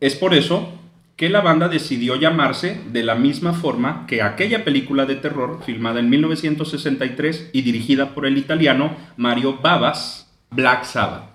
Es 0.00 0.14
por 0.14 0.34
eso 0.34 0.72
que 1.16 1.28
la 1.28 1.40
banda 1.40 1.68
decidió 1.68 2.16
llamarse 2.16 2.80
de 2.92 3.04
la 3.04 3.14
misma 3.14 3.52
forma 3.52 4.04
que 4.06 4.22
aquella 4.22 4.64
película 4.64 5.06
de 5.06 5.16
terror 5.16 5.62
filmada 5.64 6.00
en 6.00 6.10
1963 6.10 7.50
y 7.52 7.62
dirigida 7.62 8.14
por 8.14 8.26
el 8.26 8.36
italiano 8.36 8.96
Mario 9.16 9.58
Babas, 9.62 10.32
Black 10.50 10.84
Sabbath. 10.84 11.30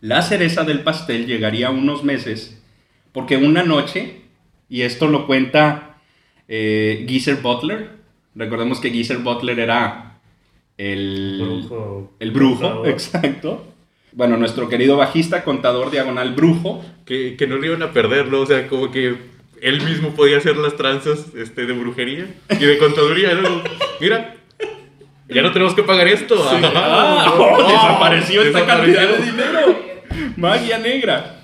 La 0.00 0.22
cereza 0.22 0.64
del 0.64 0.80
pastel 0.80 1.26
llegaría 1.26 1.70
unos 1.70 2.04
meses 2.04 2.60
porque 3.12 3.36
una 3.36 3.62
noche, 3.62 4.22
y 4.68 4.82
esto 4.82 5.06
lo 5.06 5.26
cuenta 5.26 5.98
eh, 6.48 7.06
Geezer 7.08 7.36
Butler, 7.36 7.90
recordemos 8.34 8.80
que 8.80 8.90
Geezer 8.90 9.18
Butler 9.18 9.60
era 9.60 10.13
el 10.78 11.40
Brujo. 11.40 12.12
el 12.20 12.30
brujo, 12.30 12.60
Contador. 12.60 12.88
exacto. 12.88 13.66
Bueno, 14.12 14.36
nuestro 14.36 14.68
querido 14.68 14.96
bajista, 14.96 15.42
contador 15.44 15.90
diagonal 15.90 16.34
brujo, 16.34 16.84
Que, 17.04 17.36
que 17.36 17.46
no 17.46 17.56
le 17.58 17.66
iban 17.68 17.82
a 17.82 17.92
perderlo, 17.92 18.40
o 18.42 18.46
sea, 18.46 18.68
como 18.68 18.90
que 18.90 19.16
él 19.60 19.82
mismo 19.82 20.10
podía 20.10 20.38
hacer 20.38 20.56
las 20.56 20.76
tranzas 20.76 21.26
este, 21.36 21.66
de 21.66 21.72
brujería 21.72 22.26
y 22.50 22.64
de 22.64 22.78
contaduría. 22.78 23.32
Era 23.32 23.42
como, 23.42 23.62
Mira, 24.00 24.36
ya 25.28 25.42
no 25.42 25.52
tenemos 25.52 25.74
que 25.74 25.82
pagar 25.82 26.06
esto. 26.08 26.34
Ah, 26.74 27.34
oh, 27.38 27.68
desapareció 27.68 28.42
esta 28.42 28.60
desapareció. 28.60 28.94
cantidad 29.00 29.18
de 29.18 29.30
dinero. 29.30 29.78
Magia 30.36 30.78
negra. 30.78 31.40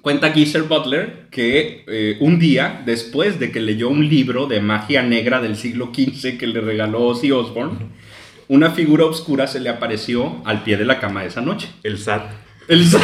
Cuenta 0.00 0.32
Geezer 0.32 0.62
Butler 0.64 1.28
que 1.30 1.84
eh, 1.86 2.16
un 2.20 2.38
día, 2.40 2.82
después 2.84 3.38
de 3.38 3.52
que 3.52 3.60
leyó 3.60 3.88
un 3.88 4.08
libro 4.08 4.46
de 4.46 4.60
magia 4.60 5.02
negra 5.02 5.40
del 5.40 5.54
siglo 5.56 5.92
XV 5.94 6.38
que 6.38 6.46
le 6.48 6.60
regaló 6.60 7.02
Ozzy 7.02 7.30
Osbourne, 7.30 7.86
una 8.52 8.70
figura 8.70 9.06
oscura 9.06 9.46
se 9.46 9.60
le 9.60 9.70
apareció 9.70 10.42
al 10.44 10.62
pie 10.62 10.76
de 10.76 10.84
la 10.84 11.00
cama 11.00 11.24
esa 11.24 11.40
noche. 11.40 11.70
El 11.82 11.98
SAT. 11.98 12.30
El 12.68 12.86
SAT. 12.86 13.00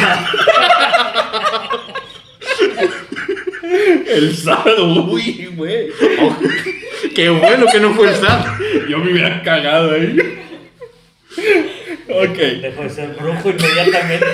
El 4.09 4.35
SAT, 4.35 4.67
uy, 4.77 5.49
güey. 5.55 5.89
Oh, 6.21 6.37
qué 7.15 7.29
bueno 7.29 7.65
que 7.71 7.79
no 7.79 7.95
fue 7.95 8.09
el 8.09 8.15
SAT. 8.15 8.45
Yo 8.89 8.99
me 8.99 9.11
hubiera 9.11 9.41
cagado 9.41 9.93
ahí. 9.93 10.19
Ok. 12.09 12.37
Dejó 12.37 12.83
de 12.83 12.89
ser 12.91 13.09
brujo 13.19 13.49
inmediatamente. 13.49 14.27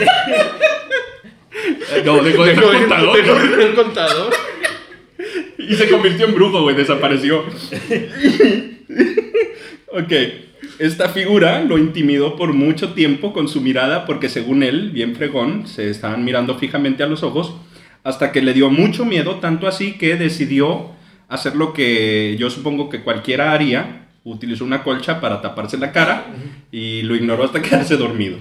No, 2.04 2.22
dejó 2.24 2.44
de 2.44 2.56
ser 2.56 2.64
contador. 2.66 3.16
dejó 3.16 3.36
de 3.40 3.56
ser 3.56 3.74
contador. 3.74 4.34
Y 5.60 5.76
se 5.76 5.90
convirtió 5.90 6.26
en 6.26 6.36
brujo, 6.36 6.62
güey, 6.64 6.76
desapareció. 6.76 7.40
ok. 9.88 10.12
Esta 10.80 11.10
figura 11.10 11.62
lo 11.64 11.78
intimidó 11.78 12.36
por 12.36 12.54
mucho 12.54 12.94
tiempo 12.94 13.32
con 13.32 13.48
su 13.48 13.62
mirada 13.62 14.06
porque 14.06 14.28
según 14.30 14.62
él, 14.64 14.92
bien 14.92 15.16
fregón, 15.16 15.68
se 15.68 15.90
estaban 15.90 16.26
mirando 16.26 16.58
fijamente 16.58 17.02
a 17.04 17.08
los 17.08 17.24
ojos 17.24 17.56
hasta 18.04 18.32
que 18.32 18.42
le 18.42 18.54
dio 18.54 18.70
mucho 18.70 19.06
miedo, 19.06 19.36
tanto 19.40 19.68
así 19.68 19.94
que 19.94 20.16
decidió 20.18 20.92
hacer 21.30 21.56
lo 21.56 21.74
que 21.74 22.36
yo 22.38 22.50
supongo 22.50 22.90
que 22.90 23.02
cualquiera 23.02 23.54
haría, 23.54 24.08
utilizó 24.26 24.66
una 24.66 24.84
colcha 24.84 25.22
para 25.22 25.42
taparse 25.42 25.78
la 25.78 25.92
cara 25.92 26.26
y 26.72 27.02
lo 27.04 27.16
ignoró 27.16 27.46
hasta 27.46 27.62
quedarse 27.64 27.96
dormido. 27.96 28.38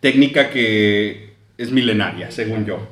Técnica 0.00 0.50
que 0.50 1.34
es 1.56 1.70
milenaria, 1.70 2.30
según 2.30 2.66
yo. 2.66 2.86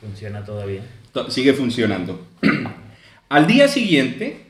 Funciona 0.00 0.44
todavía. 0.44 0.82
To- 1.12 1.30
sigue 1.30 1.52
funcionando. 1.54 2.26
Al 3.28 3.46
día 3.46 3.68
siguiente, 3.68 4.43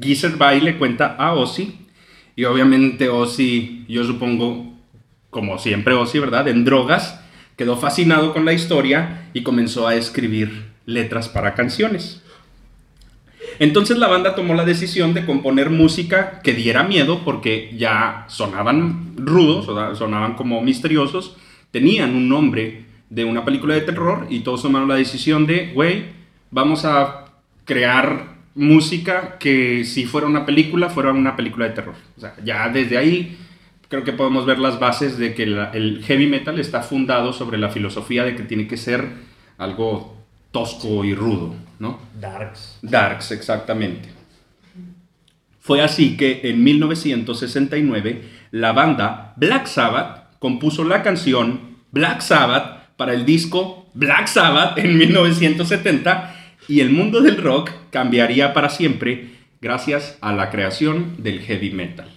Geezer 0.00 0.40
va 0.40 0.52
le 0.54 0.78
cuenta 0.78 1.16
a 1.18 1.34
Ozzy, 1.34 1.74
y 2.36 2.44
obviamente 2.44 3.08
Ozzy, 3.08 3.84
yo 3.88 4.04
supongo, 4.04 4.72
como 5.30 5.58
siempre 5.58 5.94
Ozzy, 5.94 6.18
¿verdad? 6.18 6.48
En 6.48 6.64
drogas, 6.64 7.20
quedó 7.56 7.76
fascinado 7.76 8.32
con 8.32 8.44
la 8.44 8.52
historia 8.52 9.28
y 9.32 9.42
comenzó 9.42 9.86
a 9.86 9.94
escribir 9.94 10.72
letras 10.86 11.28
para 11.28 11.54
canciones. 11.54 12.22
Entonces 13.58 13.98
la 13.98 14.08
banda 14.08 14.34
tomó 14.34 14.54
la 14.54 14.64
decisión 14.64 15.14
de 15.14 15.24
componer 15.24 15.70
música 15.70 16.40
que 16.42 16.54
diera 16.54 16.82
miedo 16.82 17.20
porque 17.24 17.72
ya 17.76 18.24
sonaban 18.28 19.14
rudos, 19.16 19.66
sonaban 19.96 20.34
como 20.34 20.60
misteriosos, 20.60 21.36
tenían 21.70 22.16
un 22.16 22.28
nombre 22.28 22.86
de 23.10 23.24
una 23.24 23.44
película 23.44 23.74
de 23.74 23.82
terror 23.82 24.26
y 24.28 24.40
todos 24.40 24.62
tomaron 24.62 24.88
la 24.88 24.96
decisión 24.96 25.46
de, 25.46 25.70
güey, 25.72 26.06
vamos 26.50 26.84
a 26.84 27.26
crear 27.64 28.33
música 28.54 29.36
que 29.38 29.84
si 29.84 30.04
fuera 30.06 30.26
una 30.26 30.46
película, 30.46 30.90
fuera 30.90 31.12
una 31.12 31.36
película 31.36 31.66
de 31.66 31.72
terror. 31.74 31.94
O 32.16 32.20
sea, 32.20 32.34
ya 32.44 32.68
desde 32.68 32.96
ahí 32.98 33.38
creo 33.88 34.04
que 34.04 34.12
podemos 34.12 34.46
ver 34.46 34.58
las 34.58 34.78
bases 34.80 35.18
de 35.18 35.34
que 35.34 35.46
la- 35.46 35.70
el 35.72 36.02
heavy 36.04 36.26
metal 36.26 36.58
está 36.58 36.82
fundado 36.82 37.32
sobre 37.32 37.58
la 37.58 37.68
filosofía 37.70 38.24
de 38.24 38.34
que 38.36 38.42
tiene 38.44 38.66
que 38.66 38.76
ser 38.76 39.08
algo 39.58 40.16
tosco 40.52 41.04
y 41.04 41.14
rudo, 41.14 41.54
¿no? 41.78 41.98
Darks. 42.20 42.78
Darks, 42.82 43.32
exactamente. 43.32 44.08
Fue 45.60 45.80
así 45.80 46.16
que 46.16 46.42
en 46.44 46.62
1969 46.62 48.22
la 48.50 48.72
banda 48.72 49.32
Black 49.36 49.66
Sabbath 49.66 50.38
compuso 50.38 50.84
la 50.84 51.02
canción 51.02 51.78
Black 51.90 52.20
Sabbath 52.20 52.94
para 52.96 53.14
el 53.14 53.24
disco 53.24 53.86
Black 53.94 54.26
Sabbath 54.26 54.78
en 54.78 54.96
1970 54.98 56.43
y 56.68 56.80
el 56.80 56.90
mundo 56.90 57.20
del 57.20 57.36
rock 57.42 57.70
cambiaría 57.90 58.52
para 58.52 58.70
siempre 58.70 59.30
gracias 59.60 60.18
a 60.20 60.32
la 60.32 60.50
creación 60.50 61.22
del 61.22 61.40
heavy 61.40 61.70
metal. 61.70 62.08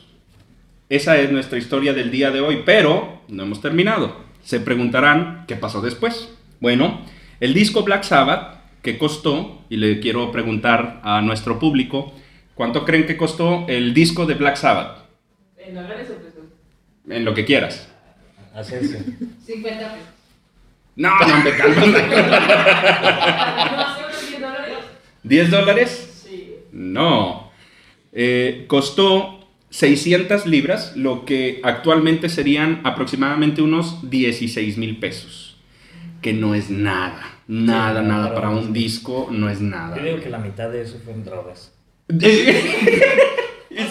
Esa 0.89 1.17
es 1.17 1.31
nuestra 1.31 1.57
historia 1.57 1.93
del 1.93 2.11
día 2.11 2.31
de 2.31 2.41
hoy, 2.41 2.63
pero 2.65 3.21
no 3.27 3.43
hemos 3.43 3.61
terminado. 3.61 4.15
Se 4.43 4.59
preguntarán 4.59 5.45
qué 5.47 5.55
pasó 5.55 5.81
después. 5.81 6.29
Bueno, 6.59 7.01
el 7.39 7.53
disco 7.53 7.83
Black 7.83 8.03
Sabbath, 8.03 8.57
que 8.81 8.97
costó, 8.97 9.61
y 9.69 9.77
le 9.77 9.99
quiero 9.99 10.31
preguntar 10.31 11.01
a 11.03 11.21
nuestro 11.21 11.59
público, 11.59 12.13
¿cuánto 12.55 12.85
creen 12.85 13.05
que 13.05 13.17
costó 13.17 13.65
el 13.67 13.93
disco 13.93 14.25
de 14.25 14.35
Black 14.35 14.55
Sabbath? 14.55 15.05
¿En 15.57 15.75
dólares 15.75 16.09
o 16.09 16.15
pesos? 16.21 16.45
En 17.09 17.25
lo 17.25 17.33
que 17.33 17.43
quieras. 17.43 17.89
Hacerse. 18.55 19.03
50 19.45 19.93
pesos. 19.93 20.07
No, 20.95 21.11
no, 21.19 21.43
me 21.43 21.51
calma. 21.51 21.83
¿No 25.27 25.35
hace 25.35 25.45
unos 25.45 25.49
10 25.49 25.51
dólares? 25.51 25.51
¿10 25.51 25.65
dólares? 25.65 26.25
Sí. 26.29 26.53
No. 26.71 27.51
Eh, 28.13 28.65
costó 28.67 29.47
600 29.69 30.45
libras, 30.45 30.95
lo 30.95 31.25
que 31.25 31.59
actualmente 31.63 32.29
serían 32.29 32.81
aproximadamente 32.83 33.61
unos 33.61 34.09
16 34.09 34.77
mil 34.77 34.97
pesos. 34.99 35.57
Que 36.21 36.33
no 36.33 36.55
es 36.55 36.69
nada. 36.69 37.21
Nada, 37.47 38.01
Sí, 38.01 38.07
nada. 38.07 38.33
para 38.33 38.49
un 38.49 38.73
disco 38.73 39.29
no 39.31 39.49
es 39.49 39.61
nada. 39.61 39.97
Yo 39.97 40.03
digo 40.03 40.19
que 40.19 40.29
la 40.29 40.39
mitad 40.39 40.69
de 40.69 40.81
eso 40.81 40.99
fue 41.03 41.13
en 41.13 41.23
drogas. 41.23 41.73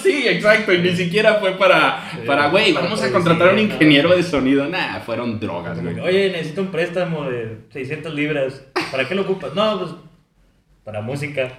Sí, 0.02 0.26
exacto, 0.26 0.72
y 0.72 0.78
ni 0.78 0.96
siquiera 0.96 1.34
fue 1.34 1.52
para, 1.52 2.10
para, 2.26 2.48
güey, 2.48 2.72
vamos 2.72 3.00
a 3.02 3.12
contratar 3.12 3.50
a 3.50 3.52
un 3.52 3.58
ingeniero 3.60 4.16
de 4.16 4.22
sonido. 4.24 4.66
Nah, 4.68 4.98
fueron 5.00 5.38
drogas, 5.38 5.80
güey. 5.80 6.00
Oye, 6.00 6.30
necesito 6.30 6.62
un 6.62 6.68
préstamo 6.72 7.30
de 7.30 7.58
600 7.72 8.12
libras. 8.14 8.64
¿Para 8.90 9.06
qué 9.06 9.14
lo 9.14 9.22
ocupas? 9.22 9.54
No, 9.54 9.78
pues 9.78 9.90
para 10.86 11.02
música. 11.02 11.52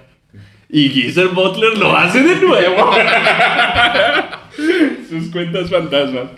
Y 0.70 0.88
Geezer 0.88 1.28
Butler 1.28 1.76
lo 1.76 1.94
hace 1.94 2.22
de 2.22 2.36
nuevo. 2.36 2.90
Sus 5.10 5.30
cuentas 5.30 5.68
fantasmas. 5.68 6.30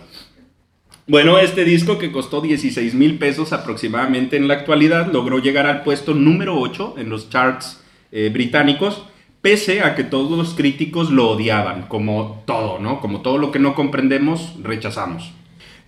Bueno, 1.07 1.39
este 1.39 1.63
disco 1.63 1.97
que 1.97 2.11
costó 2.11 2.41
16 2.41 2.93
mil 2.93 3.17
pesos 3.17 3.53
aproximadamente 3.53 4.35
en 4.35 4.49
la 4.49 4.55
actualidad 4.55 5.09
logró 5.11 5.39
llegar 5.39 5.67
al 5.67 5.83
puesto 5.83 6.13
número 6.13 6.59
8 6.59 6.95
en 6.97 7.09
los 7.09 7.29
charts 7.29 7.81
eh, 8.11 8.29
británicos, 8.31 9.05
pese 9.41 9.81
a 9.81 9.95
que 9.95 10.03
todos 10.03 10.37
los 10.37 10.53
críticos 10.53 11.11
lo 11.11 11.29
odiaban, 11.29 11.83
como 11.83 12.43
todo, 12.45 12.77
¿no? 12.79 12.99
Como 12.99 13.21
todo 13.21 13.37
lo 13.37 13.51
que 13.51 13.59
no 13.59 13.73
comprendemos, 13.73 14.55
rechazamos. 14.61 15.31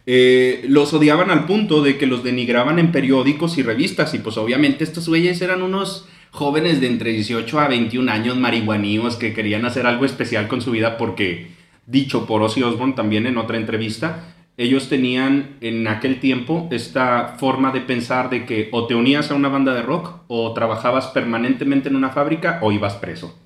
Eh, 0.05 0.63
los 0.69 0.93
odiaban 0.93 1.31
al 1.31 1.45
punto 1.45 1.81
de 1.81 1.97
que 1.97 2.07
los 2.07 2.23
denigraban 2.23 2.79
en 2.79 2.93
periódicos 2.93 3.57
y 3.57 3.63
revistas, 3.63 4.13
y 4.13 4.19
pues 4.19 4.37
obviamente 4.37 4.85
estos 4.85 5.09
güeyes 5.09 5.41
eran 5.41 5.61
unos 5.61 6.07
jóvenes 6.33 6.81
de 6.81 6.87
entre 6.87 7.11
18 7.11 7.59
a 7.59 7.67
21 7.67 8.11
años 8.11 8.37
marihuaníos 8.37 9.17
que 9.17 9.33
querían 9.33 9.65
hacer 9.65 9.85
algo 9.85 10.03
especial 10.03 10.47
con 10.47 10.61
su 10.61 10.71
vida 10.71 10.97
porque, 10.97 11.51
dicho 11.85 12.25
por 12.25 12.41
Ozzy 12.41 12.63
Osbourne 12.63 12.95
también 12.95 13.27
en 13.27 13.37
otra 13.37 13.57
entrevista, 13.57 14.33
ellos 14.57 14.89
tenían 14.89 15.57
en 15.61 15.87
aquel 15.87 16.19
tiempo 16.19 16.67
esta 16.71 17.35
forma 17.37 17.71
de 17.71 17.81
pensar 17.81 18.31
de 18.31 18.45
que 18.45 18.69
o 18.71 18.87
te 18.87 18.95
unías 18.95 19.29
a 19.29 19.35
una 19.35 19.47
banda 19.47 19.75
de 19.75 19.83
rock 19.83 20.21
o 20.27 20.53
trabajabas 20.53 21.07
permanentemente 21.07 21.89
en 21.89 21.95
una 21.95 22.09
fábrica 22.09 22.57
o 22.63 22.71
ibas 22.71 22.95
preso. 22.95 23.39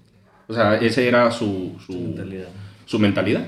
O 0.47 0.53
sea, 0.53 0.77
esa 0.77 1.01
era 1.01 1.29
su, 1.29 1.75
su, 1.85 1.91
Su 1.91 1.99
mentalidad. 1.99 2.47
su 2.85 2.99
mentalidad. 2.99 3.47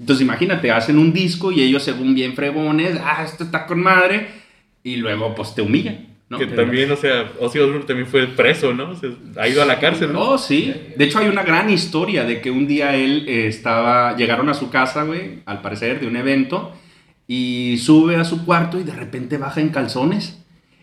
Entonces 0.00 0.22
imagínate, 0.22 0.70
hacen 0.70 0.98
un 0.98 1.12
disco 1.12 1.52
y 1.52 1.60
ellos 1.60 1.82
según 1.82 2.14
bien 2.14 2.34
fregones, 2.34 2.98
ah, 3.04 3.22
esto 3.22 3.44
está 3.44 3.66
con 3.66 3.80
madre, 3.80 4.28
y 4.82 4.96
luego 4.96 5.34
pues 5.34 5.54
te 5.54 5.60
humillan, 5.60 6.06
¿no? 6.32 6.38
Que 6.38 6.46
también, 6.46 6.90
o 6.90 6.96
sea, 6.96 7.30
Ozzy 7.38 7.58
Osbourne 7.60 7.84
también 7.86 8.08
fue 8.08 8.26
preso, 8.26 8.74
¿no? 8.74 8.90
O 8.90 8.96
sea, 8.96 9.10
ha 9.36 9.46
ido 9.48 9.62
a 9.62 9.64
la 9.64 9.78
cárcel, 9.78 10.12
¿no? 10.12 10.20
Oh, 10.30 10.38
sí. 10.38 10.72
De 10.96 11.04
hecho, 11.04 11.18
hay 11.18 11.28
una 11.28 11.42
gran 11.44 11.70
historia 11.70 12.24
de 12.24 12.40
que 12.40 12.50
un 12.50 12.66
día 12.66 12.96
él 12.96 13.24
eh, 13.28 13.46
estaba. 13.46 14.16
Llegaron 14.16 14.48
a 14.48 14.54
su 14.54 14.70
casa, 14.70 15.04
güey, 15.04 15.40
al 15.46 15.60
parecer, 15.62 16.00
de 16.00 16.06
un 16.06 16.16
evento. 16.16 16.74
Y 17.28 17.76
sube 17.78 18.16
a 18.16 18.24
su 18.24 18.44
cuarto 18.44 18.80
y 18.80 18.82
de 18.82 18.92
repente 18.92 19.38
baja 19.38 19.60
en 19.60 19.68
calzones. 19.68 20.38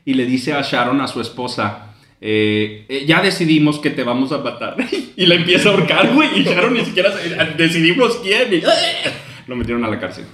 Y 0.05 0.13
le 0.13 0.25
dice 0.25 0.53
a 0.53 0.61
Sharon, 0.61 1.01
a 1.01 1.07
su 1.07 1.19
esposa. 1.21 1.93
eh, 2.21 2.85
eh, 2.89 3.05
ya 3.05 3.21
decidimos 3.21 3.79
que 3.79 3.89
te 3.89 4.03
vamos 4.03 4.31
a 4.31 4.37
matar. 4.39 4.75
y 5.15 5.25
la 5.25 5.35
empieza 5.35 5.69
a 5.69 5.73
ahorcar, 5.73 6.13
güey. 6.13 6.39
Y 6.39 6.43
Sharon 6.43 6.73
ni 6.73 6.85
siquiera 6.85 7.11
decidimos 7.57 8.17
quién. 8.23 8.53
y- 8.53 8.61
lo 9.47 9.55
metieron 9.55 9.83
a 9.83 9.87
la 9.89 9.99
cárcel. 9.99 10.25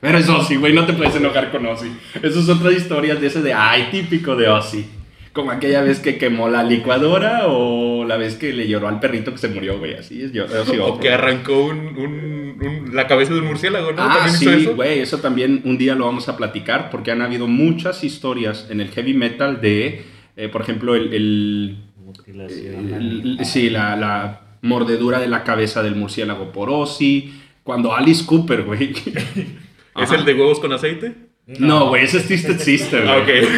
Pero 0.00 0.18
es 0.18 0.28
Ozzy, 0.28 0.56
güey, 0.56 0.72
no 0.74 0.84
te 0.84 0.92
puedes 0.92 1.14
enojar 1.16 1.50
con 1.50 1.64
Ozzy. 1.66 1.88
Esas 2.22 2.44
son 2.44 2.58
otras 2.58 2.74
historias 2.74 3.20
de 3.20 3.26
ese 3.28 3.40
de, 3.42 3.54
ay, 3.54 3.88
típico 3.90 4.36
de 4.36 4.48
Ozzy. 4.48 4.84
Como 5.32 5.50
aquella 5.50 5.82
vez 5.82 5.98
que 5.98 6.16
quemó 6.18 6.48
la 6.48 6.62
licuadora 6.62 7.46
o 7.48 8.04
la 8.04 8.16
vez 8.16 8.36
que 8.36 8.52
le 8.52 8.68
lloró 8.68 8.86
al 8.88 9.00
perrito 9.00 9.32
que 9.32 9.38
se 9.38 9.48
murió, 9.48 9.78
güey. 9.78 9.94
Así 9.94 10.22
es, 10.22 10.32
yo, 10.32 10.44
Ozzy 10.44 10.78
O 10.80 11.00
que 11.00 11.10
arrancó 11.10 11.64
un, 11.64 11.78
un- 11.78 12.58
un- 12.62 12.94
la 12.94 13.06
cabeza 13.08 13.32
de 13.34 13.40
un 13.40 13.46
murciélago, 13.46 13.92
¿no? 13.92 14.02
Ah, 14.02 14.14
¿También 14.18 14.36
sí, 14.36 14.62
eso? 14.62 14.76
güey, 14.76 15.00
eso 15.00 15.18
también 15.18 15.62
un 15.64 15.76
día 15.78 15.94
lo 15.96 16.04
vamos 16.04 16.28
a 16.28 16.36
platicar 16.36 16.90
porque 16.90 17.10
han 17.10 17.22
habido 17.22 17.46
muchas 17.48 18.04
historias 18.04 18.68
en 18.70 18.80
el 18.80 18.90
heavy 18.90 19.14
metal 19.14 19.60
de, 19.60 20.04
eh, 20.36 20.48
por 20.48 20.60
ejemplo, 20.62 20.94
el, 20.94 21.12
el- 21.14 21.78
Mutilación. 21.96 22.94
el- 22.94 23.38
sí, 23.44 23.70
la, 23.70 23.96
la 23.96 24.40
mordedura 24.62 25.18
de 25.18 25.26
la 25.28 25.42
cabeza 25.42 25.82
del 25.82 25.96
murciélago 25.96 26.52
por 26.52 26.68
Ozzy. 26.70 27.32
Cuando 27.64 27.94
Alice 27.94 28.24
Cooper, 28.26 28.62
güey. 28.62 28.92
¿Es 29.96 30.10
el 30.12 30.24
de 30.24 30.34
huevos 30.34 30.60
con 30.60 30.72
aceite? 30.72 31.14
No, 31.46 31.88
güey, 31.88 32.04
ese 32.04 32.18
es 32.18 32.26
Twisted 32.28 32.58
Sister, 32.58 33.04
Ah, 33.06 33.18
güey. 33.24 33.44
ok. 33.44 33.50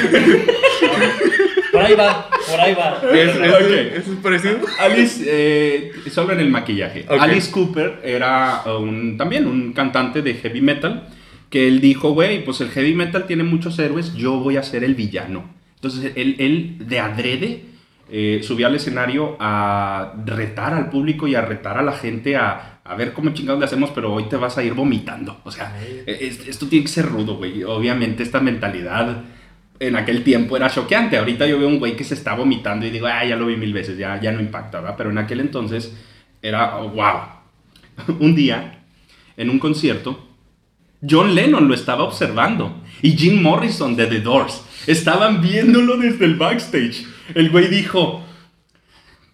Por 1.73 1.83
ahí 1.85 1.95
va, 1.95 2.31
por 2.51 2.61
ahí 2.61 2.75
va. 2.75 3.01
¿Es, 3.13 3.37
es, 3.37 3.53
Ok. 3.53 3.71
¿es 3.97 4.05
parecido? 4.23 4.59
Alice, 4.81 5.23
eh, 5.27 5.93
solo 6.11 6.33
en 6.33 6.41
el 6.41 6.49
maquillaje. 6.51 7.05
Alice 7.09 7.51
Cooper 7.51 8.01
era 8.03 8.63
un, 8.79 9.17
también 9.19 9.47
un 9.47 9.73
cantante 9.73 10.23
de 10.23 10.35
heavy 10.35 10.61
metal 10.63 11.09
que 11.51 11.69
él 11.69 11.81
dijo, 11.81 12.11
güey, 12.13 12.45
pues 12.45 12.61
el 12.61 12.71
heavy 12.71 12.95
metal 12.95 13.27
tiene 13.27 13.45
muchos 13.45 13.79
héroes, 13.79 14.15
yo 14.15 14.39
voy 14.39 14.57
a 14.57 14.63
ser 14.63 14.85
el 14.85 14.95
villano. 14.95 15.49
Entonces 15.75 16.13
él, 16.17 16.37
él 16.39 16.77
de 16.89 16.99
adrede 16.99 17.61
eh, 18.11 18.41
subió 18.43 18.67
al 18.69 18.75
escenario 18.75 19.37
a 19.39 20.15
retar 20.25 20.73
al 20.75 20.89
público 20.91 21.29
y 21.29 21.35
a 21.35 21.43
retar 21.43 21.77
a 21.79 21.83
la 21.83 21.93
gente 21.93 22.37
a, 22.37 22.76
a 22.89 22.95
ver 22.95 23.13
cómo 23.13 23.31
chingados 23.31 23.59
le 23.61 23.67
hacemos, 23.67 23.91
pero 23.95 24.13
hoy 24.13 24.25
te 24.29 24.37
vas 24.37 24.57
a 24.59 24.63
ir 24.65 24.75
vomitando. 24.75 25.41
O 25.45 25.51
sea, 25.51 25.77
es- 26.07 26.47
esto 26.47 26.67
tiene 26.69 26.85
que 26.85 26.91
ser 26.91 27.07
rudo, 27.07 27.37
güey. 27.37 27.63
Obviamente 27.65 28.23
esta 28.23 28.41
mentalidad 28.41 29.23
en 29.79 29.97
aquel 29.97 30.23
tiempo 30.25 30.57
era 30.57 30.71
choqueante. 30.71 31.19
Ahorita 31.19 31.47
yo 31.47 31.59
veo 31.59 31.69
un 31.69 31.79
güey 31.79 31.97
que 31.97 32.05
se 32.05 32.15
está 32.15 32.35
vomitando 32.35 32.87
y 32.87 32.91
digo, 32.91 33.07
ah, 33.07 33.25
ya 33.25 33.37
lo 33.37 33.47
vi 33.47 33.57
mil 33.57 33.73
veces, 33.73 33.99
ya, 33.99 34.21
ya 34.21 34.33
no 34.33 34.41
impacta, 34.41 34.81
¿verdad? 34.81 34.95
Pero 34.97 35.11
en 35.11 35.19
aquel 35.19 35.41
entonces 35.41 35.95
era, 36.43 36.79
oh, 36.79 36.89
wow. 36.91 38.17
un 38.21 38.35
día, 38.35 38.81
en 39.37 39.51
un 39.51 39.59
concierto, 39.59 40.23
John 41.09 41.35
Lennon 41.35 41.69
lo 41.69 41.75
estaba 41.75 42.05
observando 42.05 42.83
y 43.03 43.13
Jim 43.13 43.43
Morrison 43.43 43.97
de 43.97 44.07
The 44.07 44.21
Doors 44.21 44.63
estaban 44.87 45.41
viéndolo 45.43 45.97
desde 45.99 46.25
el 46.25 46.37
backstage. 46.37 47.05
El 47.35 47.51
güey 47.51 47.69
dijo, 47.69 48.25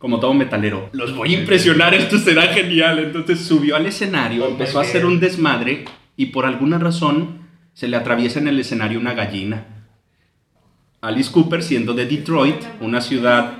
como 0.03 0.19
todo 0.19 0.35
metalero, 0.35 0.89
los 0.91 1.15
voy 1.15 1.33
a 1.33 1.39
impresionar, 1.39 1.95
esto 1.95 2.19
será 2.19 2.49
genial. 2.49 2.99
Entonces 2.99 3.39
subió 3.39 3.77
al 3.77 3.87
escenario, 3.87 4.49
empezó 4.49 4.81
a 4.81 4.83
hacer 4.83 5.07
un 5.07 5.21
desmadre 5.21 5.85
y 6.17 6.27
por 6.27 6.45
alguna 6.45 6.77
razón 6.77 7.47
se 7.73 7.87
le 7.87 7.97
atraviesa 7.97 8.41
en 8.41 8.49
el 8.49 8.59
escenario 8.59 8.99
una 8.99 9.15
gallina. 9.15 9.65
Alice 11.03 11.31
Cooper, 11.31 11.63
siendo 11.63 11.95
de 11.95 12.07
Detroit, 12.07 12.57
una 12.81 13.01
ciudad 13.01 13.59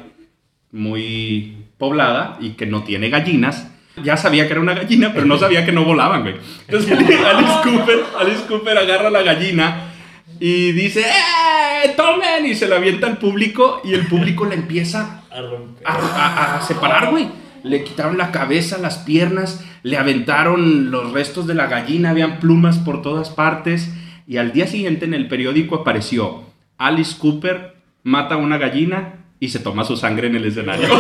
muy 0.73 1.59
poblada 1.79 2.39
y 2.41 2.55
que 2.55 2.67
no 2.67 2.83
tiene 2.83 3.09
gallinas, 3.09 3.71
ya 4.03 4.17
sabía 4.17 4.49
que 4.49 4.55
era 4.55 4.61
una 4.61 4.75
gallina, 4.75 5.13
pero 5.15 5.27
no 5.27 5.39
sabía 5.39 5.65
que 5.65 5.71
no 5.71 5.85
volaban, 5.85 6.23
güey. 6.23 6.35
Entonces 6.67 6.91
Alice 6.99 7.59
Cooper, 7.63 8.03
Alice 8.19 8.43
Cooper 8.49 8.79
agarra 8.79 9.11
la 9.11 9.23
gallina 9.23 9.92
y 10.41 10.73
dice, 10.73 11.03
¡eh! 11.03 11.95
¡Tomen! 11.97 12.47
Y 12.47 12.55
se 12.55 12.67
la 12.69 12.77
avienta 12.77 13.07
al 13.07 13.19
público 13.19 13.81
y 13.85 13.95
el 13.95 14.07
público 14.07 14.45
la 14.47 14.55
empieza 14.55 15.23
A 15.31 15.41
romper. 15.41 15.87
a, 15.87 15.93
a- 15.93 16.57
a 16.59 16.63
separar, 16.63 17.11
güey. 17.11 17.29
Le 17.63 17.85
quitaron 17.85 18.19
la 18.19 18.33
cabeza, 18.33 18.79
las 18.79 18.99
piernas, 18.99 19.65
le 19.85 19.97
aventaron 19.97 20.91
los 20.91 21.13
restos 21.13 21.47
de 21.47 21.55
la 21.55 21.67
gallina, 21.67 22.11
habían 22.11 22.41
plumas 22.41 22.79
por 22.79 23.03
todas 23.03 23.31
partes. 23.31 23.93
Y 24.27 24.37
al 24.39 24.53
día 24.53 24.67
siguiente 24.67 25.05
en 25.05 25.15
el 25.15 25.29
periódico 25.29 25.77
apareció 25.77 26.43
Alice 26.79 27.17
Cooper 27.19 27.77
mata 28.03 28.35
a 28.35 28.39
una 28.39 28.59
gallina 28.59 29.27
y 29.39 29.51
se 29.51 29.61
toma 29.61 29.85
su 29.85 29.97
sangre 29.97 30.27
en 30.29 30.37
el 30.37 30.45
escenario. 30.47 30.89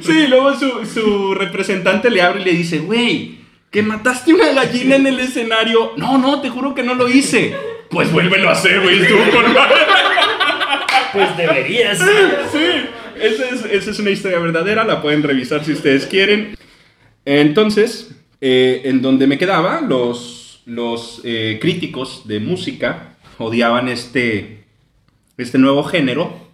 Sí, 0.00 0.26
luego 0.28 0.54
su, 0.54 0.86
su 0.86 1.34
representante 1.34 2.10
le 2.10 2.22
abre 2.22 2.40
y 2.40 2.44
le 2.44 2.52
dice, 2.52 2.78
güey, 2.78 3.38
que 3.70 3.82
mataste 3.82 4.34
una 4.34 4.52
gallina 4.52 4.96
en 4.96 5.06
el 5.06 5.20
escenario. 5.20 5.92
No, 5.96 6.18
no, 6.18 6.40
te 6.40 6.50
juro 6.50 6.74
que 6.74 6.82
no 6.82 6.94
lo 6.94 7.08
hice. 7.08 7.54
Pues 7.90 8.12
vuélvelo 8.12 8.48
a 8.48 8.52
hacer, 8.52 8.80
güey, 8.80 9.00
estuvo 9.00 9.22
con. 9.30 9.44
Pues 11.12 11.36
deberías. 11.36 11.98
Sí, 11.98 12.58
esa 13.20 13.48
es, 13.48 13.64
esa 13.64 13.90
es 13.90 13.98
una 13.98 14.10
historia 14.10 14.38
verdadera, 14.38 14.84
la 14.84 15.02
pueden 15.02 15.22
revisar 15.22 15.64
si 15.64 15.72
ustedes 15.72 16.06
quieren. 16.06 16.56
Entonces, 17.24 18.14
eh, 18.40 18.82
en 18.84 19.02
donde 19.02 19.26
me 19.26 19.38
quedaba, 19.38 19.80
los, 19.80 20.62
los 20.66 21.20
eh, 21.24 21.58
críticos 21.60 22.26
de 22.26 22.40
música 22.40 23.16
odiaban 23.38 23.88
este, 23.88 24.64
este 25.36 25.58
nuevo 25.58 25.82
género 25.82 26.48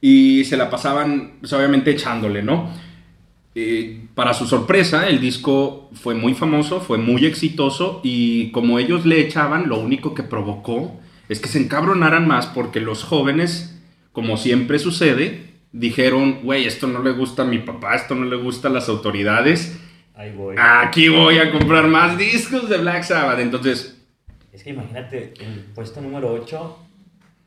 y 0.00 0.44
se 0.44 0.56
la 0.56 0.68
pasaban, 0.68 1.38
pues, 1.40 1.52
obviamente, 1.54 1.90
echándole, 1.90 2.42
¿no? 2.42 2.70
Eh, 3.56 4.06
para 4.14 4.34
su 4.34 4.46
sorpresa, 4.46 5.08
el 5.08 5.20
disco 5.20 5.88
fue 5.94 6.14
muy 6.14 6.34
famoso, 6.34 6.80
fue 6.80 6.98
muy 6.98 7.24
exitoso 7.24 8.00
y 8.02 8.50
como 8.50 8.78
ellos 8.80 9.06
le 9.06 9.20
echaban, 9.20 9.68
lo 9.68 9.78
único 9.78 10.12
que 10.14 10.24
provocó 10.24 11.00
es 11.28 11.38
que 11.40 11.48
se 11.48 11.58
encabronaran 11.60 12.26
más 12.26 12.46
porque 12.46 12.80
los 12.80 13.04
jóvenes, 13.04 13.80
como 14.12 14.36
siempre 14.36 14.78
sucede, 14.80 15.52
dijeron, 15.72 16.40
güey, 16.42 16.66
esto 16.66 16.86
no 16.88 17.02
le 17.02 17.12
gusta 17.12 17.42
a 17.42 17.46
mi 17.46 17.58
papá, 17.60 17.94
esto 17.94 18.14
no 18.16 18.24
le 18.26 18.36
gusta 18.36 18.68
a 18.68 18.72
las 18.72 18.88
autoridades, 18.88 19.78
Ahí 20.16 20.32
voy. 20.32 20.56
aquí 20.58 21.08
voy 21.08 21.38
a 21.38 21.50
comprar 21.52 21.86
más 21.88 22.18
discos 22.18 22.68
de 22.68 22.78
Black 22.78 23.02
Sabbath. 23.04 23.38
Entonces, 23.40 23.96
Es 24.52 24.62
que 24.62 24.70
imagínate, 24.70 25.34
el 25.40 25.60
puesto 25.74 26.00
número 26.00 26.32
8 26.32 26.78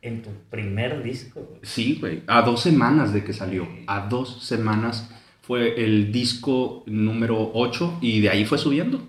en 0.02 0.22
tu 0.22 0.30
primer 0.50 1.02
disco. 1.04 1.41
güey. 1.41 1.60
Sí, 1.63 1.98
güey. 2.00 2.24
A 2.28 2.41
dos 2.41 2.62
semanas 2.62 3.13
de 3.13 3.24
que 3.24 3.32
salió. 3.34 3.67
A 3.88 4.08
dos 4.08 4.43
semanas 4.43 5.10
fue 5.47 5.81
el 5.81 6.12
disco 6.12 6.83
número 6.88 7.51
8 7.53 7.99
y 8.01 8.19
de 8.19 8.29
ahí 8.29 8.43
fue 8.43 8.57
subiendo. 8.57 9.07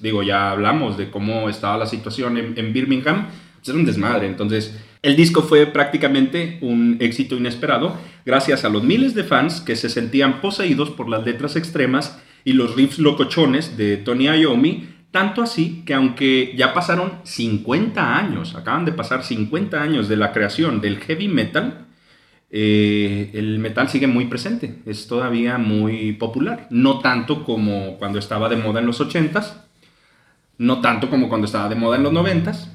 Digo, 0.00 0.22
ya 0.22 0.50
hablamos 0.50 0.96
de 0.96 1.10
cómo 1.10 1.50
estaba 1.50 1.76
la 1.76 1.84
situación 1.84 2.38
en, 2.38 2.54
en 2.56 2.72
Birmingham. 2.72 3.26
Pues 3.56 3.68
era 3.68 3.76
un 3.76 3.84
desmadre. 3.84 4.26
Entonces, 4.26 4.74
El 5.02 5.16
disco 5.16 5.42
fue 5.42 5.66
prácticamente 5.66 6.58
un 6.60 6.98
éxito 7.00 7.34
inesperado 7.36 7.96
gracias 8.26 8.64
a 8.64 8.68
los 8.68 8.82
miles 8.82 9.14
de 9.14 9.24
fans 9.24 9.62
que 9.62 9.76
se 9.76 9.88
sentían 9.88 10.42
poseídos 10.42 10.90
por 10.90 11.08
las 11.08 11.24
letras 11.24 11.56
extremas 11.56 12.18
y 12.44 12.52
los 12.52 12.74
riffs 12.76 12.98
locochones 12.98 13.78
de 13.78 13.96
Tony 13.96 14.28
Iommi, 14.28 14.88
tanto 15.10 15.42
así 15.42 15.82
que 15.86 15.94
aunque 15.94 16.54
ya 16.56 16.74
pasaron 16.74 17.12
50 17.24 18.18
años, 18.18 18.54
acaban 18.54 18.84
de 18.84 18.92
pasar 18.92 19.24
50 19.24 19.82
años 19.82 20.08
de 20.08 20.16
la 20.16 20.32
creación 20.32 20.82
del 20.82 20.98
heavy 20.98 21.28
metal, 21.28 21.86
eh, 22.50 23.30
el 23.34 23.58
metal 23.60 23.88
sigue 23.88 24.06
muy 24.06 24.26
presente, 24.26 24.76
es 24.86 25.06
todavía 25.06 25.56
muy 25.58 26.12
popular, 26.12 26.66
no 26.70 26.98
tanto 26.98 27.44
como 27.44 27.96
cuando 27.98 28.18
estaba 28.18 28.48
de 28.48 28.56
moda 28.56 28.80
en 28.80 28.86
los 28.86 29.00
80s, 29.00 29.54
no 30.58 30.80
tanto 30.80 31.08
como 31.08 31.28
cuando 31.28 31.46
estaba 31.46 31.68
de 31.68 31.76
moda 31.76 31.96
en 31.96 32.02
los 32.02 32.12
90s, 32.12 32.68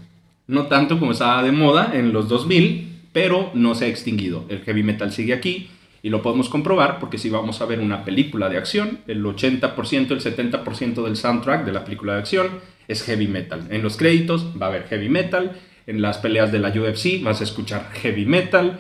no 0.48 0.68
tanto 0.68 1.00
como 1.00 1.12
estaba 1.12 1.44
de 1.44 1.52
moda 1.52 1.92
en 1.94 2.14
los 2.14 2.30
2000, 2.30 3.02
pero 3.12 3.52
no 3.54 3.76
se 3.76 3.86
ha 3.86 3.88
extinguido. 3.88 4.46
El 4.50 4.62
heavy 4.62 4.84
metal 4.84 5.12
sigue 5.12 5.34
aquí 5.34 5.70
y 6.02 6.10
lo 6.10 6.22
podemos 6.22 6.50
comprobar 6.50 7.00
porque 7.00 7.18
si 7.18 7.30
vamos 7.30 7.62
a 7.62 7.66
ver 7.66 7.80
una 7.80 8.06
película 8.06 8.48
de 8.48 8.58
acción, 8.58 9.00
el 9.08 9.24
80%, 9.24 10.12
el 10.12 10.22
70% 10.22 11.04
del 11.04 11.16
soundtrack 11.16 11.66
de 11.66 11.72
la 11.74 11.84
película 11.84 12.14
de 12.14 12.20
acción 12.20 12.48
es 12.88 13.04
heavy 13.04 13.28
metal. 13.28 13.68
En 13.72 13.82
los 13.82 13.98
créditos 13.98 14.54
va 14.62 14.68
a 14.68 14.70
haber 14.70 14.84
heavy 14.84 15.10
metal, 15.10 15.60
en 15.88 16.02
las 16.02 16.18
peleas 16.18 16.52
de 16.52 16.60
la 16.60 16.70
UFC 16.70 17.22
vas 17.24 17.42
a 17.42 17.44
escuchar 17.44 17.90
heavy 17.94 18.26
metal. 18.26 18.80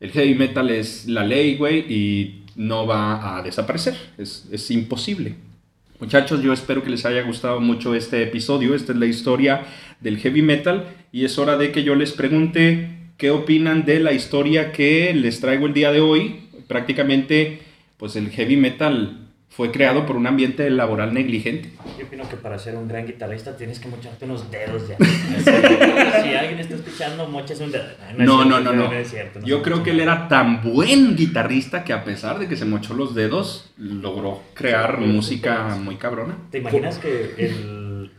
El 0.00 0.10
heavy 0.10 0.34
metal 0.34 0.70
es 0.70 1.06
la 1.06 1.24
ley, 1.24 1.56
güey, 1.56 1.80
y 1.80 2.44
no 2.56 2.86
va 2.86 3.38
a 3.38 3.42
desaparecer. 3.42 3.96
Es, 4.18 4.48
es 4.50 4.70
imposible. 4.70 5.34
Muchachos, 6.00 6.42
yo 6.42 6.52
espero 6.52 6.82
que 6.82 6.90
les 6.90 7.06
haya 7.06 7.22
gustado 7.22 7.60
mucho 7.60 7.94
este 7.94 8.22
episodio. 8.22 8.74
Esta 8.74 8.92
es 8.92 8.98
la 8.98 9.06
historia 9.06 9.62
del 10.00 10.18
heavy 10.18 10.42
metal 10.42 10.84
y 11.12 11.24
es 11.24 11.38
hora 11.38 11.56
de 11.56 11.72
que 11.72 11.84
yo 11.84 11.94
les 11.94 12.12
pregunte 12.12 12.90
qué 13.16 13.30
opinan 13.30 13.84
de 13.84 14.00
la 14.00 14.12
historia 14.12 14.72
que 14.72 15.14
les 15.14 15.40
traigo 15.40 15.66
el 15.66 15.72
día 15.72 15.92
de 15.92 16.00
hoy. 16.00 16.40
Prácticamente, 16.66 17.60
pues 17.96 18.16
el 18.16 18.30
heavy 18.30 18.56
metal 18.56 19.23
fue 19.56 19.70
creado 19.70 20.04
por 20.04 20.16
un 20.16 20.26
ambiente 20.26 20.68
laboral 20.68 21.14
negligente. 21.14 21.70
Yo 21.96 22.06
opino 22.06 22.28
que 22.28 22.36
para 22.36 22.58
ser 22.58 22.74
un 22.74 22.88
gran 22.88 23.06
guitarrista 23.06 23.56
tienes 23.56 23.78
que 23.78 23.86
mocharte 23.86 24.24
unos 24.24 24.50
dedos 24.50 24.88
ya. 24.88 24.96
si 26.22 26.34
alguien 26.34 26.58
está 26.58 26.74
escuchando, 26.74 27.28
moches 27.28 27.60
un 27.60 27.70
dedo. 27.70 27.84
es 27.84 28.18
No, 28.18 28.44
no, 28.44 28.58
no, 28.58 28.72
no. 28.72 28.90
Yo 29.44 29.62
creo 29.62 29.84
que 29.84 29.90
él 29.90 30.00
era 30.00 30.26
tan 30.26 30.60
buen 30.60 31.14
guitarrista 31.14 31.84
que 31.84 31.92
a 31.92 32.02
pesar 32.02 32.40
de 32.40 32.48
que 32.48 32.56
se 32.56 32.64
mochó 32.64 32.94
los 32.94 33.14
dedos, 33.14 33.70
logró 33.78 34.42
crear 34.54 34.98
música 34.98 35.76
muy 35.80 35.96
cabrona. 35.96 36.36
¿Te 36.50 36.58
imaginas 36.58 36.98
que 36.98 37.34
el, 37.38 38.10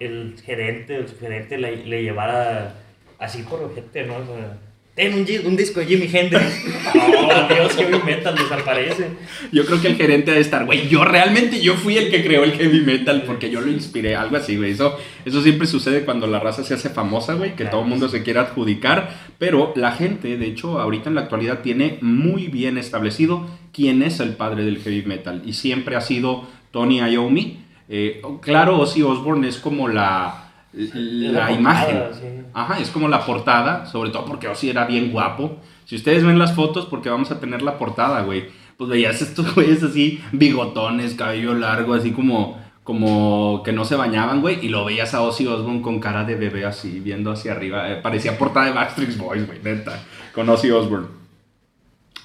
el 0.00 0.34
gerente, 0.44 0.96
el 0.96 1.08
gerente 1.08 1.58
le, 1.58 1.86
le 1.86 2.02
llevara 2.02 2.74
así 3.20 3.44
por 3.44 3.62
ojete, 3.62 4.04
¿no? 4.04 4.16
O 4.16 4.26
sea, 4.26 4.58
ten 4.94 5.14
un, 5.14 5.56
disco 5.56 5.80
de 5.80 5.86
Jimi 5.86 6.08
Hendrix. 6.12 6.64
Oh, 6.94 7.54
Dios, 7.54 7.74
heavy 7.76 8.02
metal 8.04 8.34
desaparece. 8.36 9.06
Yo 9.52 9.64
creo 9.64 9.80
que 9.80 9.88
el 9.88 9.96
gerente 9.96 10.30
ha 10.30 10.34
de 10.34 10.40
estar, 10.40 10.66
güey, 10.66 10.88
yo 10.88 11.04
realmente 11.04 11.60
yo 11.60 11.74
fui 11.74 11.96
el 11.96 12.10
que 12.10 12.22
creó 12.22 12.44
el 12.44 12.52
heavy 12.52 12.80
metal 12.80 13.22
porque 13.26 13.48
yo 13.48 13.60
lo 13.60 13.70
inspiré, 13.70 14.16
algo 14.16 14.36
así, 14.36 14.56
güey. 14.56 14.72
Eso, 14.72 14.98
eso 15.24 15.40
siempre 15.40 15.66
sucede 15.66 16.04
cuando 16.04 16.26
la 16.26 16.40
raza 16.40 16.64
se 16.64 16.74
hace 16.74 16.90
famosa, 16.90 17.34
güey, 17.34 17.50
que 17.50 17.62
Claro, 17.62 17.70
todo 17.70 17.82
el 17.82 17.88
mundo 17.88 18.08
sí. 18.08 18.18
se 18.18 18.22
quiere 18.24 18.40
adjudicar, 18.40 19.14
pero 19.38 19.72
la 19.76 19.92
gente, 19.92 20.36
de 20.36 20.46
hecho, 20.46 20.80
ahorita 20.80 21.08
en 21.08 21.14
la 21.14 21.22
actualidad 21.22 21.60
tiene 21.60 21.98
muy 22.02 22.48
bien 22.48 22.76
establecido 22.76 23.46
quién 23.72 24.02
es 24.02 24.20
el 24.20 24.34
padre 24.34 24.64
del 24.64 24.78
heavy 24.78 25.02
metal 25.02 25.42
y 25.46 25.54
siempre 25.54 25.96
ha 25.96 26.00
sido 26.00 26.46
Tony 26.70 26.98
Iommi. 26.98 27.58
Eh, 27.88 28.20
claro, 28.40 28.78
Ozzy 28.80 29.02
Osbourne 29.02 29.48
es 29.48 29.58
como 29.58 29.88
la, 29.88 30.51
la, 30.72 31.52
imagen. 31.52 32.02
sí. 32.12 32.42
Ajá, 32.54 32.78
es 32.78 32.90
como 32.90 33.08
la 33.08 33.24
portada, 33.24 33.86
sobre 33.86 34.10
todo 34.10 34.24
porque 34.24 34.48
Ozzy 34.48 34.70
era 34.70 34.84
bien 34.84 35.10
guapo. 35.10 35.58
Si 35.84 35.96
ustedes 35.96 36.24
ven 36.24 36.38
las 36.38 36.54
fotos, 36.54 36.86
porque 36.86 37.10
vamos 37.10 37.30
a 37.30 37.40
tener 37.40 37.62
la 37.62 37.78
portada, 37.78 38.22
güey. 38.22 38.44
Pues 38.76 38.90
veías 38.90 39.20
estos 39.22 39.54
güeyes 39.54 39.82
así, 39.82 40.22
bigotones, 40.32 41.14
cabello 41.14 41.54
largo, 41.54 41.94
así 41.94 42.12
como, 42.12 42.58
como 42.84 43.62
que 43.64 43.72
no 43.72 43.84
se 43.84 43.96
bañaban, 43.96 44.40
güey. 44.40 44.64
Y 44.64 44.68
lo 44.68 44.84
veías 44.84 45.14
a 45.14 45.22
Ozzy 45.22 45.46
Osbourne 45.46 45.82
con 45.82 46.00
cara 46.00 46.24
de 46.24 46.34
bebé 46.34 46.64
así, 46.64 47.00
viendo 47.00 47.32
hacia 47.32 47.52
arriba. 47.52 47.90
Eh, 47.90 47.96
parecía 47.96 48.38
portada 48.38 48.66
de 48.66 48.72
Backstreet 48.72 49.16
Boys, 49.16 49.46
güey, 49.46 49.60
neta. 49.62 50.02
Con 50.34 50.48
Ozzy 50.48 50.70
Osbourne. 50.70 51.08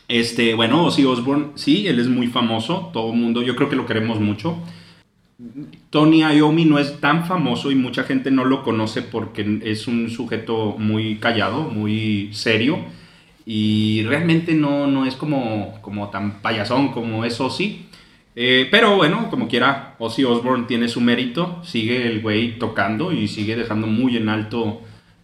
Este, 0.08 0.54
bueno, 0.54 0.86
Ozzy 0.86 1.04
Osbourne, 1.06 1.48
sí, 1.56 1.88
él 1.88 2.00
es 2.00 2.08
muy 2.08 2.28
famoso. 2.28 2.90
Todo 2.94 3.12
el 3.12 3.18
mundo, 3.18 3.42
yo 3.42 3.56
creo 3.56 3.70
que 3.70 3.76
lo 3.76 3.86
queremos 3.86 4.20
mucho. 4.20 4.58
Tony 5.92 6.22
Iommi 6.22 6.66
no 6.66 6.80
es 6.80 7.00
tan 7.00 7.26
famoso 7.26 7.72
y 7.72 7.76
mucha 7.76 8.04
gente 8.04 8.32
no 8.32 8.44
lo 8.44 8.64
conoce 8.64 9.04
porque 9.04 9.60
es 9.64 9.88
un 9.88 10.10
sujeto 10.10 10.76
muy 10.80 11.18
callado, 11.18 11.64
muy 11.64 12.30
serio 12.34 12.80
y 13.46 14.04
realmente 14.04 14.54
no, 14.54 14.88
no 14.88 15.06
es 15.06 15.16
como, 15.16 15.80
como 15.82 16.10
tan 16.10 16.42
payasón 16.42 16.90
como 16.90 17.24
es 17.24 17.40
Ozzy. 17.40 17.86
Eh, 18.36 18.68
pero 18.70 18.98
bueno, 18.98 19.30
como 19.30 19.48
quiera, 19.48 19.96
Ozzy 20.00 20.26
Osbourne 20.26 20.66
tiene 20.68 20.90
su 20.90 21.02
mérito, 21.02 21.62
sigue 21.64 22.08
el 22.08 22.22
güey 22.22 22.60
tocando 22.60 23.14
y 23.14 23.28
sigue 23.28 23.56
dejando 23.56 23.88
muy 23.88 24.18
en 24.18 24.30
alto 24.30 24.82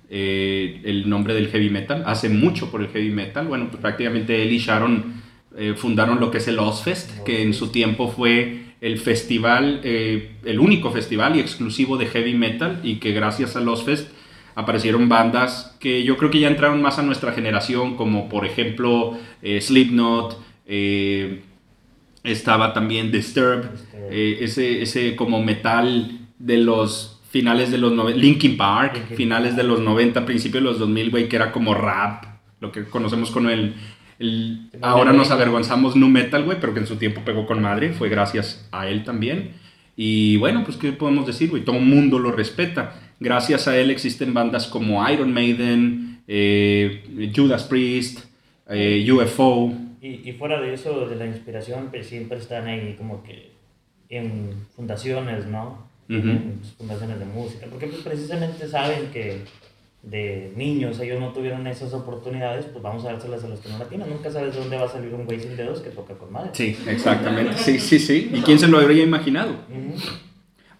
eh, 0.09 0.81
el 0.85 1.09
nombre 1.09 1.33
del 1.33 1.49
heavy 1.49 1.69
metal. 1.69 2.03
Hace 2.05 2.29
mucho 2.29 2.71
por 2.71 2.81
el 2.81 2.87
heavy 2.87 3.09
metal. 3.09 3.47
Bueno, 3.47 3.67
pues 3.69 3.81
prácticamente 3.81 4.41
él 4.41 4.53
y 4.53 4.59
Sharon 4.59 5.21
eh, 5.57 5.73
fundaron 5.75 6.19
lo 6.19 6.31
que 6.31 6.37
es 6.37 6.47
el 6.47 6.59
Ozfest, 6.59 7.23
que 7.23 7.43
en 7.43 7.53
su 7.53 7.71
tiempo 7.71 8.07
fue 8.07 8.72
el 8.83 8.99
festival, 8.99 9.79
eh, 9.85 10.33
el 10.43 10.59
único 10.59 10.91
festival 10.91 11.37
y 11.37 11.39
exclusivo 11.39 11.95
de 11.95 12.07
heavy 12.07 12.33
metal 12.33 12.81
y 12.83 12.97
que 12.97 13.13
gracias 13.13 13.55
al 13.55 13.69
Ozfest 13.69 14.09
aparecieron 14.55 15.07
bandas 15.07 15.75
que 15.79 16.03
yo 16.03 16.17
creo 16.17 16.29
que 16.29 16.41
ya 16.41 16.49
entraron 16.49 16.81
más 16.81 16.99
a 16.99 17.01
nuestra 17.01 17.31
generación, 17.31 17.95
como 17.95 18.27
por 18.27 18.45
ejemplo 18.45 19.17
eh, 19.41 19.61
Slipknot, 19.61 20.37
eh, 20.65 21.43
estaba 22.23 22.73
también 22.73 23.09
Disturbed, 23.09 23.69
eh, 24.11 24.39
ese, 24.41 24.81
ese 24.81 25.15
como 25.15 25.41
metal 25.41 26.19
de 26.37 26.57
los 26.57 27.21
finales 27.29 27.71
de 27.71 27.77
los 27.77 27.93
90, 27.93 28.19
Linkin 28.19 28.57
Park, 28.57 29.15
finales 29.15 29.55
de 29.55 29.63
los 29.63 29.79
90, 29.79 30.25
principios 30.25 30.61
de 30.61 30.69
los 30.69 30.79
2000, 30.79 31.09
güey, 31.09 31.29
que 31.29 31.37
era 31.37 31.53
como 31.53 31.73
rap, 31.73 32.25
lo 32.59 32.71
que 32.71 32.83
conocemos 32.83 33.31
con 33.31 33.49
el... 33.49 33.75
el- 34.19 34.69
ahora 34.81 35.13
nos 35.13 35.31
avergonzamos 35.31 35.95
nu 35.95 36.07
metal, 36.09 36.43
güey, 36.43 36.59
pero 36.59 36.73
que 36.73 36.79
en 36.81 36.87
su 36.87 36.95
tiempo 36.97 37.21
pegó 37.25 37.45
con 37.45 37.61
madre, 37.61 37.93
fue 37.93 38.09
gracias 38.09 38.67
a 38.71 38.87
él 38.87 39.03
también. 39.03 39.51
Y 39.95 40.37
bueno, 40.37 40.63
pues 40.63 40.77
qué 40.77 40.91
podemos 40.91 41.27
decir, 41.27 41.49
güey, 41.49 41.63
todo 41.63 41.77
el 41.77 41.85
mundo 41.85 42.17
lo 42.19 42.31
respeta. 42.31 42.99
Gracias 43.19 43.67
a 43.67 43.77
él 43.77 43.91
existen 43.91 44.33
bandas 44.33 44.67
como 44.67 45.07
Iron 45.09 45.31
Maiden, 45.33 46.21
eh, 46.27 47.31
Judas 47.35 47.63
Priest, 47.65 48.19
eh, 48.69 49.05
UFO. 49.11 49.71
Y, 50.01 50.27
y 50.29 50.31
fuera 50.33 50.59
de 50.59 50.73
eso, 50.73 51.07
de 51.07 51.15
la 51.15 51.25
inspiración, 51.25 51.87
pues 51.91 52.07
siempre 52.07 52.37
están 52.37 52.67
ahí 52.67 52.95
como 52.97 53.23
que 53.23 53.51
en 54.09 54.49
fundaciones, 54.75 55.45
¿no? 55.45 55.87
Ujú. 56.09 56.27
En 56.27 56.59
fundaciones 56.77 57.19
de 57.19 57.25
música, 57.25 57.65
porque 57.69 57.87
pues 57.87 58.01
precisamente 58.01 58.67
saben 58.67 59.07
que 59.13 59.41
de 60.03 60.51
niños 60.57 60.99
ellos 60.99 61.19
no 61.19 61.31
tuvieron 61.31 61.65
esas 61.65 61.93
oportunidades, 61.93 62.65
pues 62.65 62.83
vamos 62.83 63.05
a 63.05 63.13
dárselas 63.13 63.43
a 63.45 63.47
los 63.47 63.59
que 63.61 63.69
no 63.69 63.79
la 63.79 63.85
tienen. 63.85 64.09
Nunca 64.09 64.29
sabes 64.29 64.53
de 64.53 64.59
dónde 64.59 64.77
va 64.77 64.85
a 64.85 64.89
salir 64.89 65.13
un 65.13 65.25
güey 65.25 65.39
sin 65.39 65.55
dedos 65.55 65.79
que 65.79 65.89
toca 65.89 66.13
con 66.15 66.31
madre. 66.31 66.49
Sí, 66.53 66.77
exactamente. 66.87 67.57
Sí, 67.57 67.79
sí, 67.79 67.99
sí. 67.99 68.29
¿Y 68.33 68.41
quién 68.41 68.59
se 68.59 68.67
lo 68.67 68.77
habría 68.77 69.03
imaginado? 69.03 69.55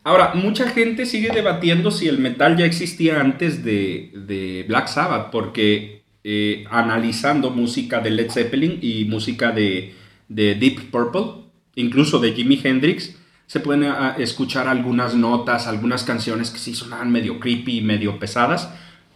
Ahora, 0.04 0.34
mucha 0.36 0.68
gente 0.70 1.06
sigue 1.06 1.30
debatiendo 1.30 1.90
si 1.90 2.10
el 2.10 2.20
metal 2.20 2.58
ya 2.58 2.66
existía 2.66 3.22
antes 3.22 3.64
de, 3.64 4.12
de 4.14 4.66
Black 4.68 4.88
Sabbath, 4.88 5.32
porque 5.32 6.04
eh, 6.26 6.66
analizando 6.70 7.50
música 7.50 8.02
de 8.02 8.12
Led 8.12 8.30
Zeppelin 8.30 8.80
y 8.82 9.06
música 9.06 9.54
de, 9.54 9.94
de 10.28 10.56
Deep 10.56 10.92
Purple, 10.92 11.46
incluso 11.76 12.20
de 12.20 12.34
Jimi 12.34 12.60
Hendrix, 12.62 13.18
se 13.46 13.62
pueden 13.62 13.86
ah, 13.86 14.16
escuchar 14.18 14.68
algunas 14.68 15.16
notas, 15.16 15.68
algunas 15.68 16.04
canciones 16.04 16.50
que 16.50 16.60
sí 16.60 16.74
sonaban 16.74 17.12
medio 17.12 17.40
creepy, 17.40 17.80
medio 17.82 18.20
pesadas, 18.20 18.74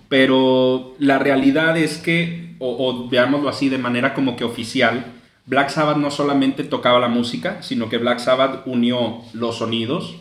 pero 0.10 0.96
la 1.00 1.20
realidad 1.20 1.78
es 1.78 1.98
que, 1.98 2.56
o, 2.60 2.88
o 2.88 3.10
veámoslo 3.10 3.50
así 3.50 3.70
de 3.70 3.78
manera 3.78 4.14
como 4.14 4.36
que 4.36 4.44
oficial, 4.44 5.06
Black 5.46 5.70
Sabbath 5.70 5.98
no 5.98 6.12
solamente 6.12 6.64
tocaba 6.64 7.00
la 7.00 7.08
música, 7.08 7.62
sino 7.62 7.90
que 7.90 7.98
Black 7.98 8.20
Sabbath 8.20 8.64
unió 8.66 9.22
los 9.34 9.58
sonidos, 9.60 10.18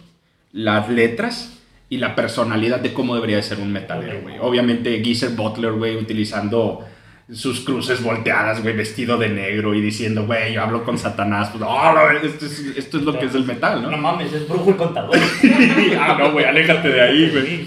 las 0.52 0.88
letras 0.88 1.58
y 1.88 1.98
la 1.98 2.14
personalidad 2.14 2.80
de 2.80 2.92
cómo 2.92 3.14
debería 3.14 3.36
de 3.36 3.42
ser 3.42 3.58
un 3.58 3.72
metalero, 3.72 4.20
güey. 4.22 4.36
Obviamente 4.40 5.02
Geezer 5.04 5.30
Butler, 5.30 5.72
güey, 5.72 5.96
utilizando 5.96 6.84
sus 7.32 7.60
cruces 7.60 8.02
volteadas, 8.04 8.62
güey, 8.62 8.76
vestido 8.76 9.18
de 9.18 9.28
negro 9.28 9.74
y 9.74 9.80
diciendo, 9.80 10.26
güey, 10.26 10.52
yo 10.54 10.62
hablo 10.62 10.84
con 10.84 10.96
Satanás. 10.96 11.48
Pues, 11.50 11.64
"Oh, 11.66 11.92
la 11.92 12.04
ver- 12.04 12.24
esto, 12.24 12.46
es, 12.46 12.60
esto 12.76 12.98
es 12.98 13.02
lo 13.04 13.18
que 13.18 13.26
es 13.26 13.34
el 13.34 13.44
metal, 13.44 13.82
¿no? 13.82 13.90
No 13.90 13.96
mames, 13.96 14.32
es 14.32 14.48
brujo 14.48 14.70
el 14.70 14.76
contador. 14.76 15.16
ah, 16.00 16.16
no, 16.18 16.32
güey, 16.32 16.44
aléjate 16.44 16.88
de 16.88 17.00
ahí, 17.00 17.30
güey. 17.30 17.66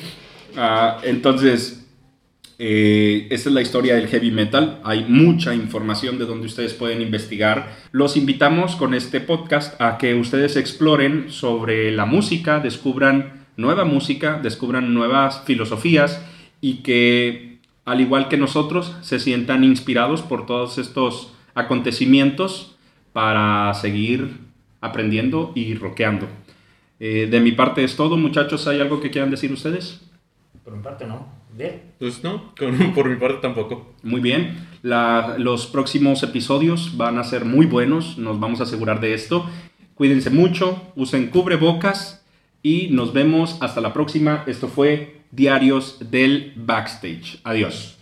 Ah, 0.58 0.97
entonces, 1.03 1.79
eh, 2.60 3.28
esta 3.32 3.50
es 3.50 3.56
la 3.56 3.62
historia 3.62 3.95
del 3.95 4.08
heavy 4.08 4.32
metal. 4.32 4.80
Hay 4.84 5.06
mucha 5.06 5.56
información 5.56 6.19
de 6.19 6.26
donde 6.26 6.45
ustedes 6.45 6.74
pueden 6.74 7.02
investigar. 7.02 7.76
Los 7.91 8.17
invitamos 8.17 8.76
con 8.76 8.93
este 8.93 9.22
podcast 9.22 9.80
a 9.82 9.98
que 9.98 10.13
ustedes 10.13 10.56
exploren 10.56 11.32
sobre 11.32 11.91
la 11.91 12.06
música, 12.06 12.60
descubran 12.60 13.48
nueva 13.58 13.86
música, 13.86 14.39
descubran 14.43 14.93
nuevas 14.93 15.41
filosofías 15.45 16.22
y 16.62 16.84
que 16.84 17.50
al 17.89 18.02
igual 18.02 18.28
que 18.28 18.38
nosotros, 18.38 18.95
se 19.02 19.19
sientan 19.19 19.63
inspirados 19.63 20.22
por 20.22 20.45
todos 20.45 20.78
estos 20.78 21.34
acontecimientos 21.56 22.76
para 23.13 23.74
seguir 23.74 24.30
aprendiendo 24.80 25.52
y 25.56 25.74
rockeando. 25.74 26.28
Eh, 27.00 27.28
de 27.32 27.39
mi 27.39 27.52
parte 27.52 27.84
es 27.84 27.95
todo, 27.95 28.15
muchachos. 28.15 28.67
¿Hay 28.67 28.80
algo 28.80 29.02
que 29.02 29.10
quieran 29.10 29.32
decir 29.32 29.52
ustedes? 29.52 30.02
Por 30.63 30.76
mi 30.76 30.84
parte, 30.84 31.06
no. 31.06 31.28
Bien. 31.56 31.82
Pues 32.00 32.24
no, 32.24 32.54
con- 32.58 32.93
por 32.95 33.10
mi 33.10 33.15
parte 33.15 33.39
tampoco. 33.41 33.93
Muy 34.04 34.22
bien. 34.22 34.67
La- 34.82 35.36
los 35.38 35.67
próximos 35.67 36.24
episodios 36.24 36.95
van 36.98 37.17
a 37.17 37.24
ser 37.24 37.45
muy 37.45 37.65
buenos. 37.65 38.17
Nos 38.17 38.39
vamos 38.39 38.60
a 38.60 38.63
asegurar 38.63 39.00
de 39.00 39.13
esto. 39.13 39.45
Cuídense 39.95 40.30
mucho, 40.30 40.82
usen 40.95 41.28
cubrebocas 41.28 42.26
y 42.63 42.88
nos 42.91 43.12
vemos 43.13 43.58
hasta 43.62 43.82
la 43.82 43.91
próxima. 43.93 44.43
Esto 44.48 44.67
fue 44.69 45.22
Diarios 45.32 45.98
del 46.12 46.54
Backstage. 46.56 47.39
Adiós. 47.43 47.98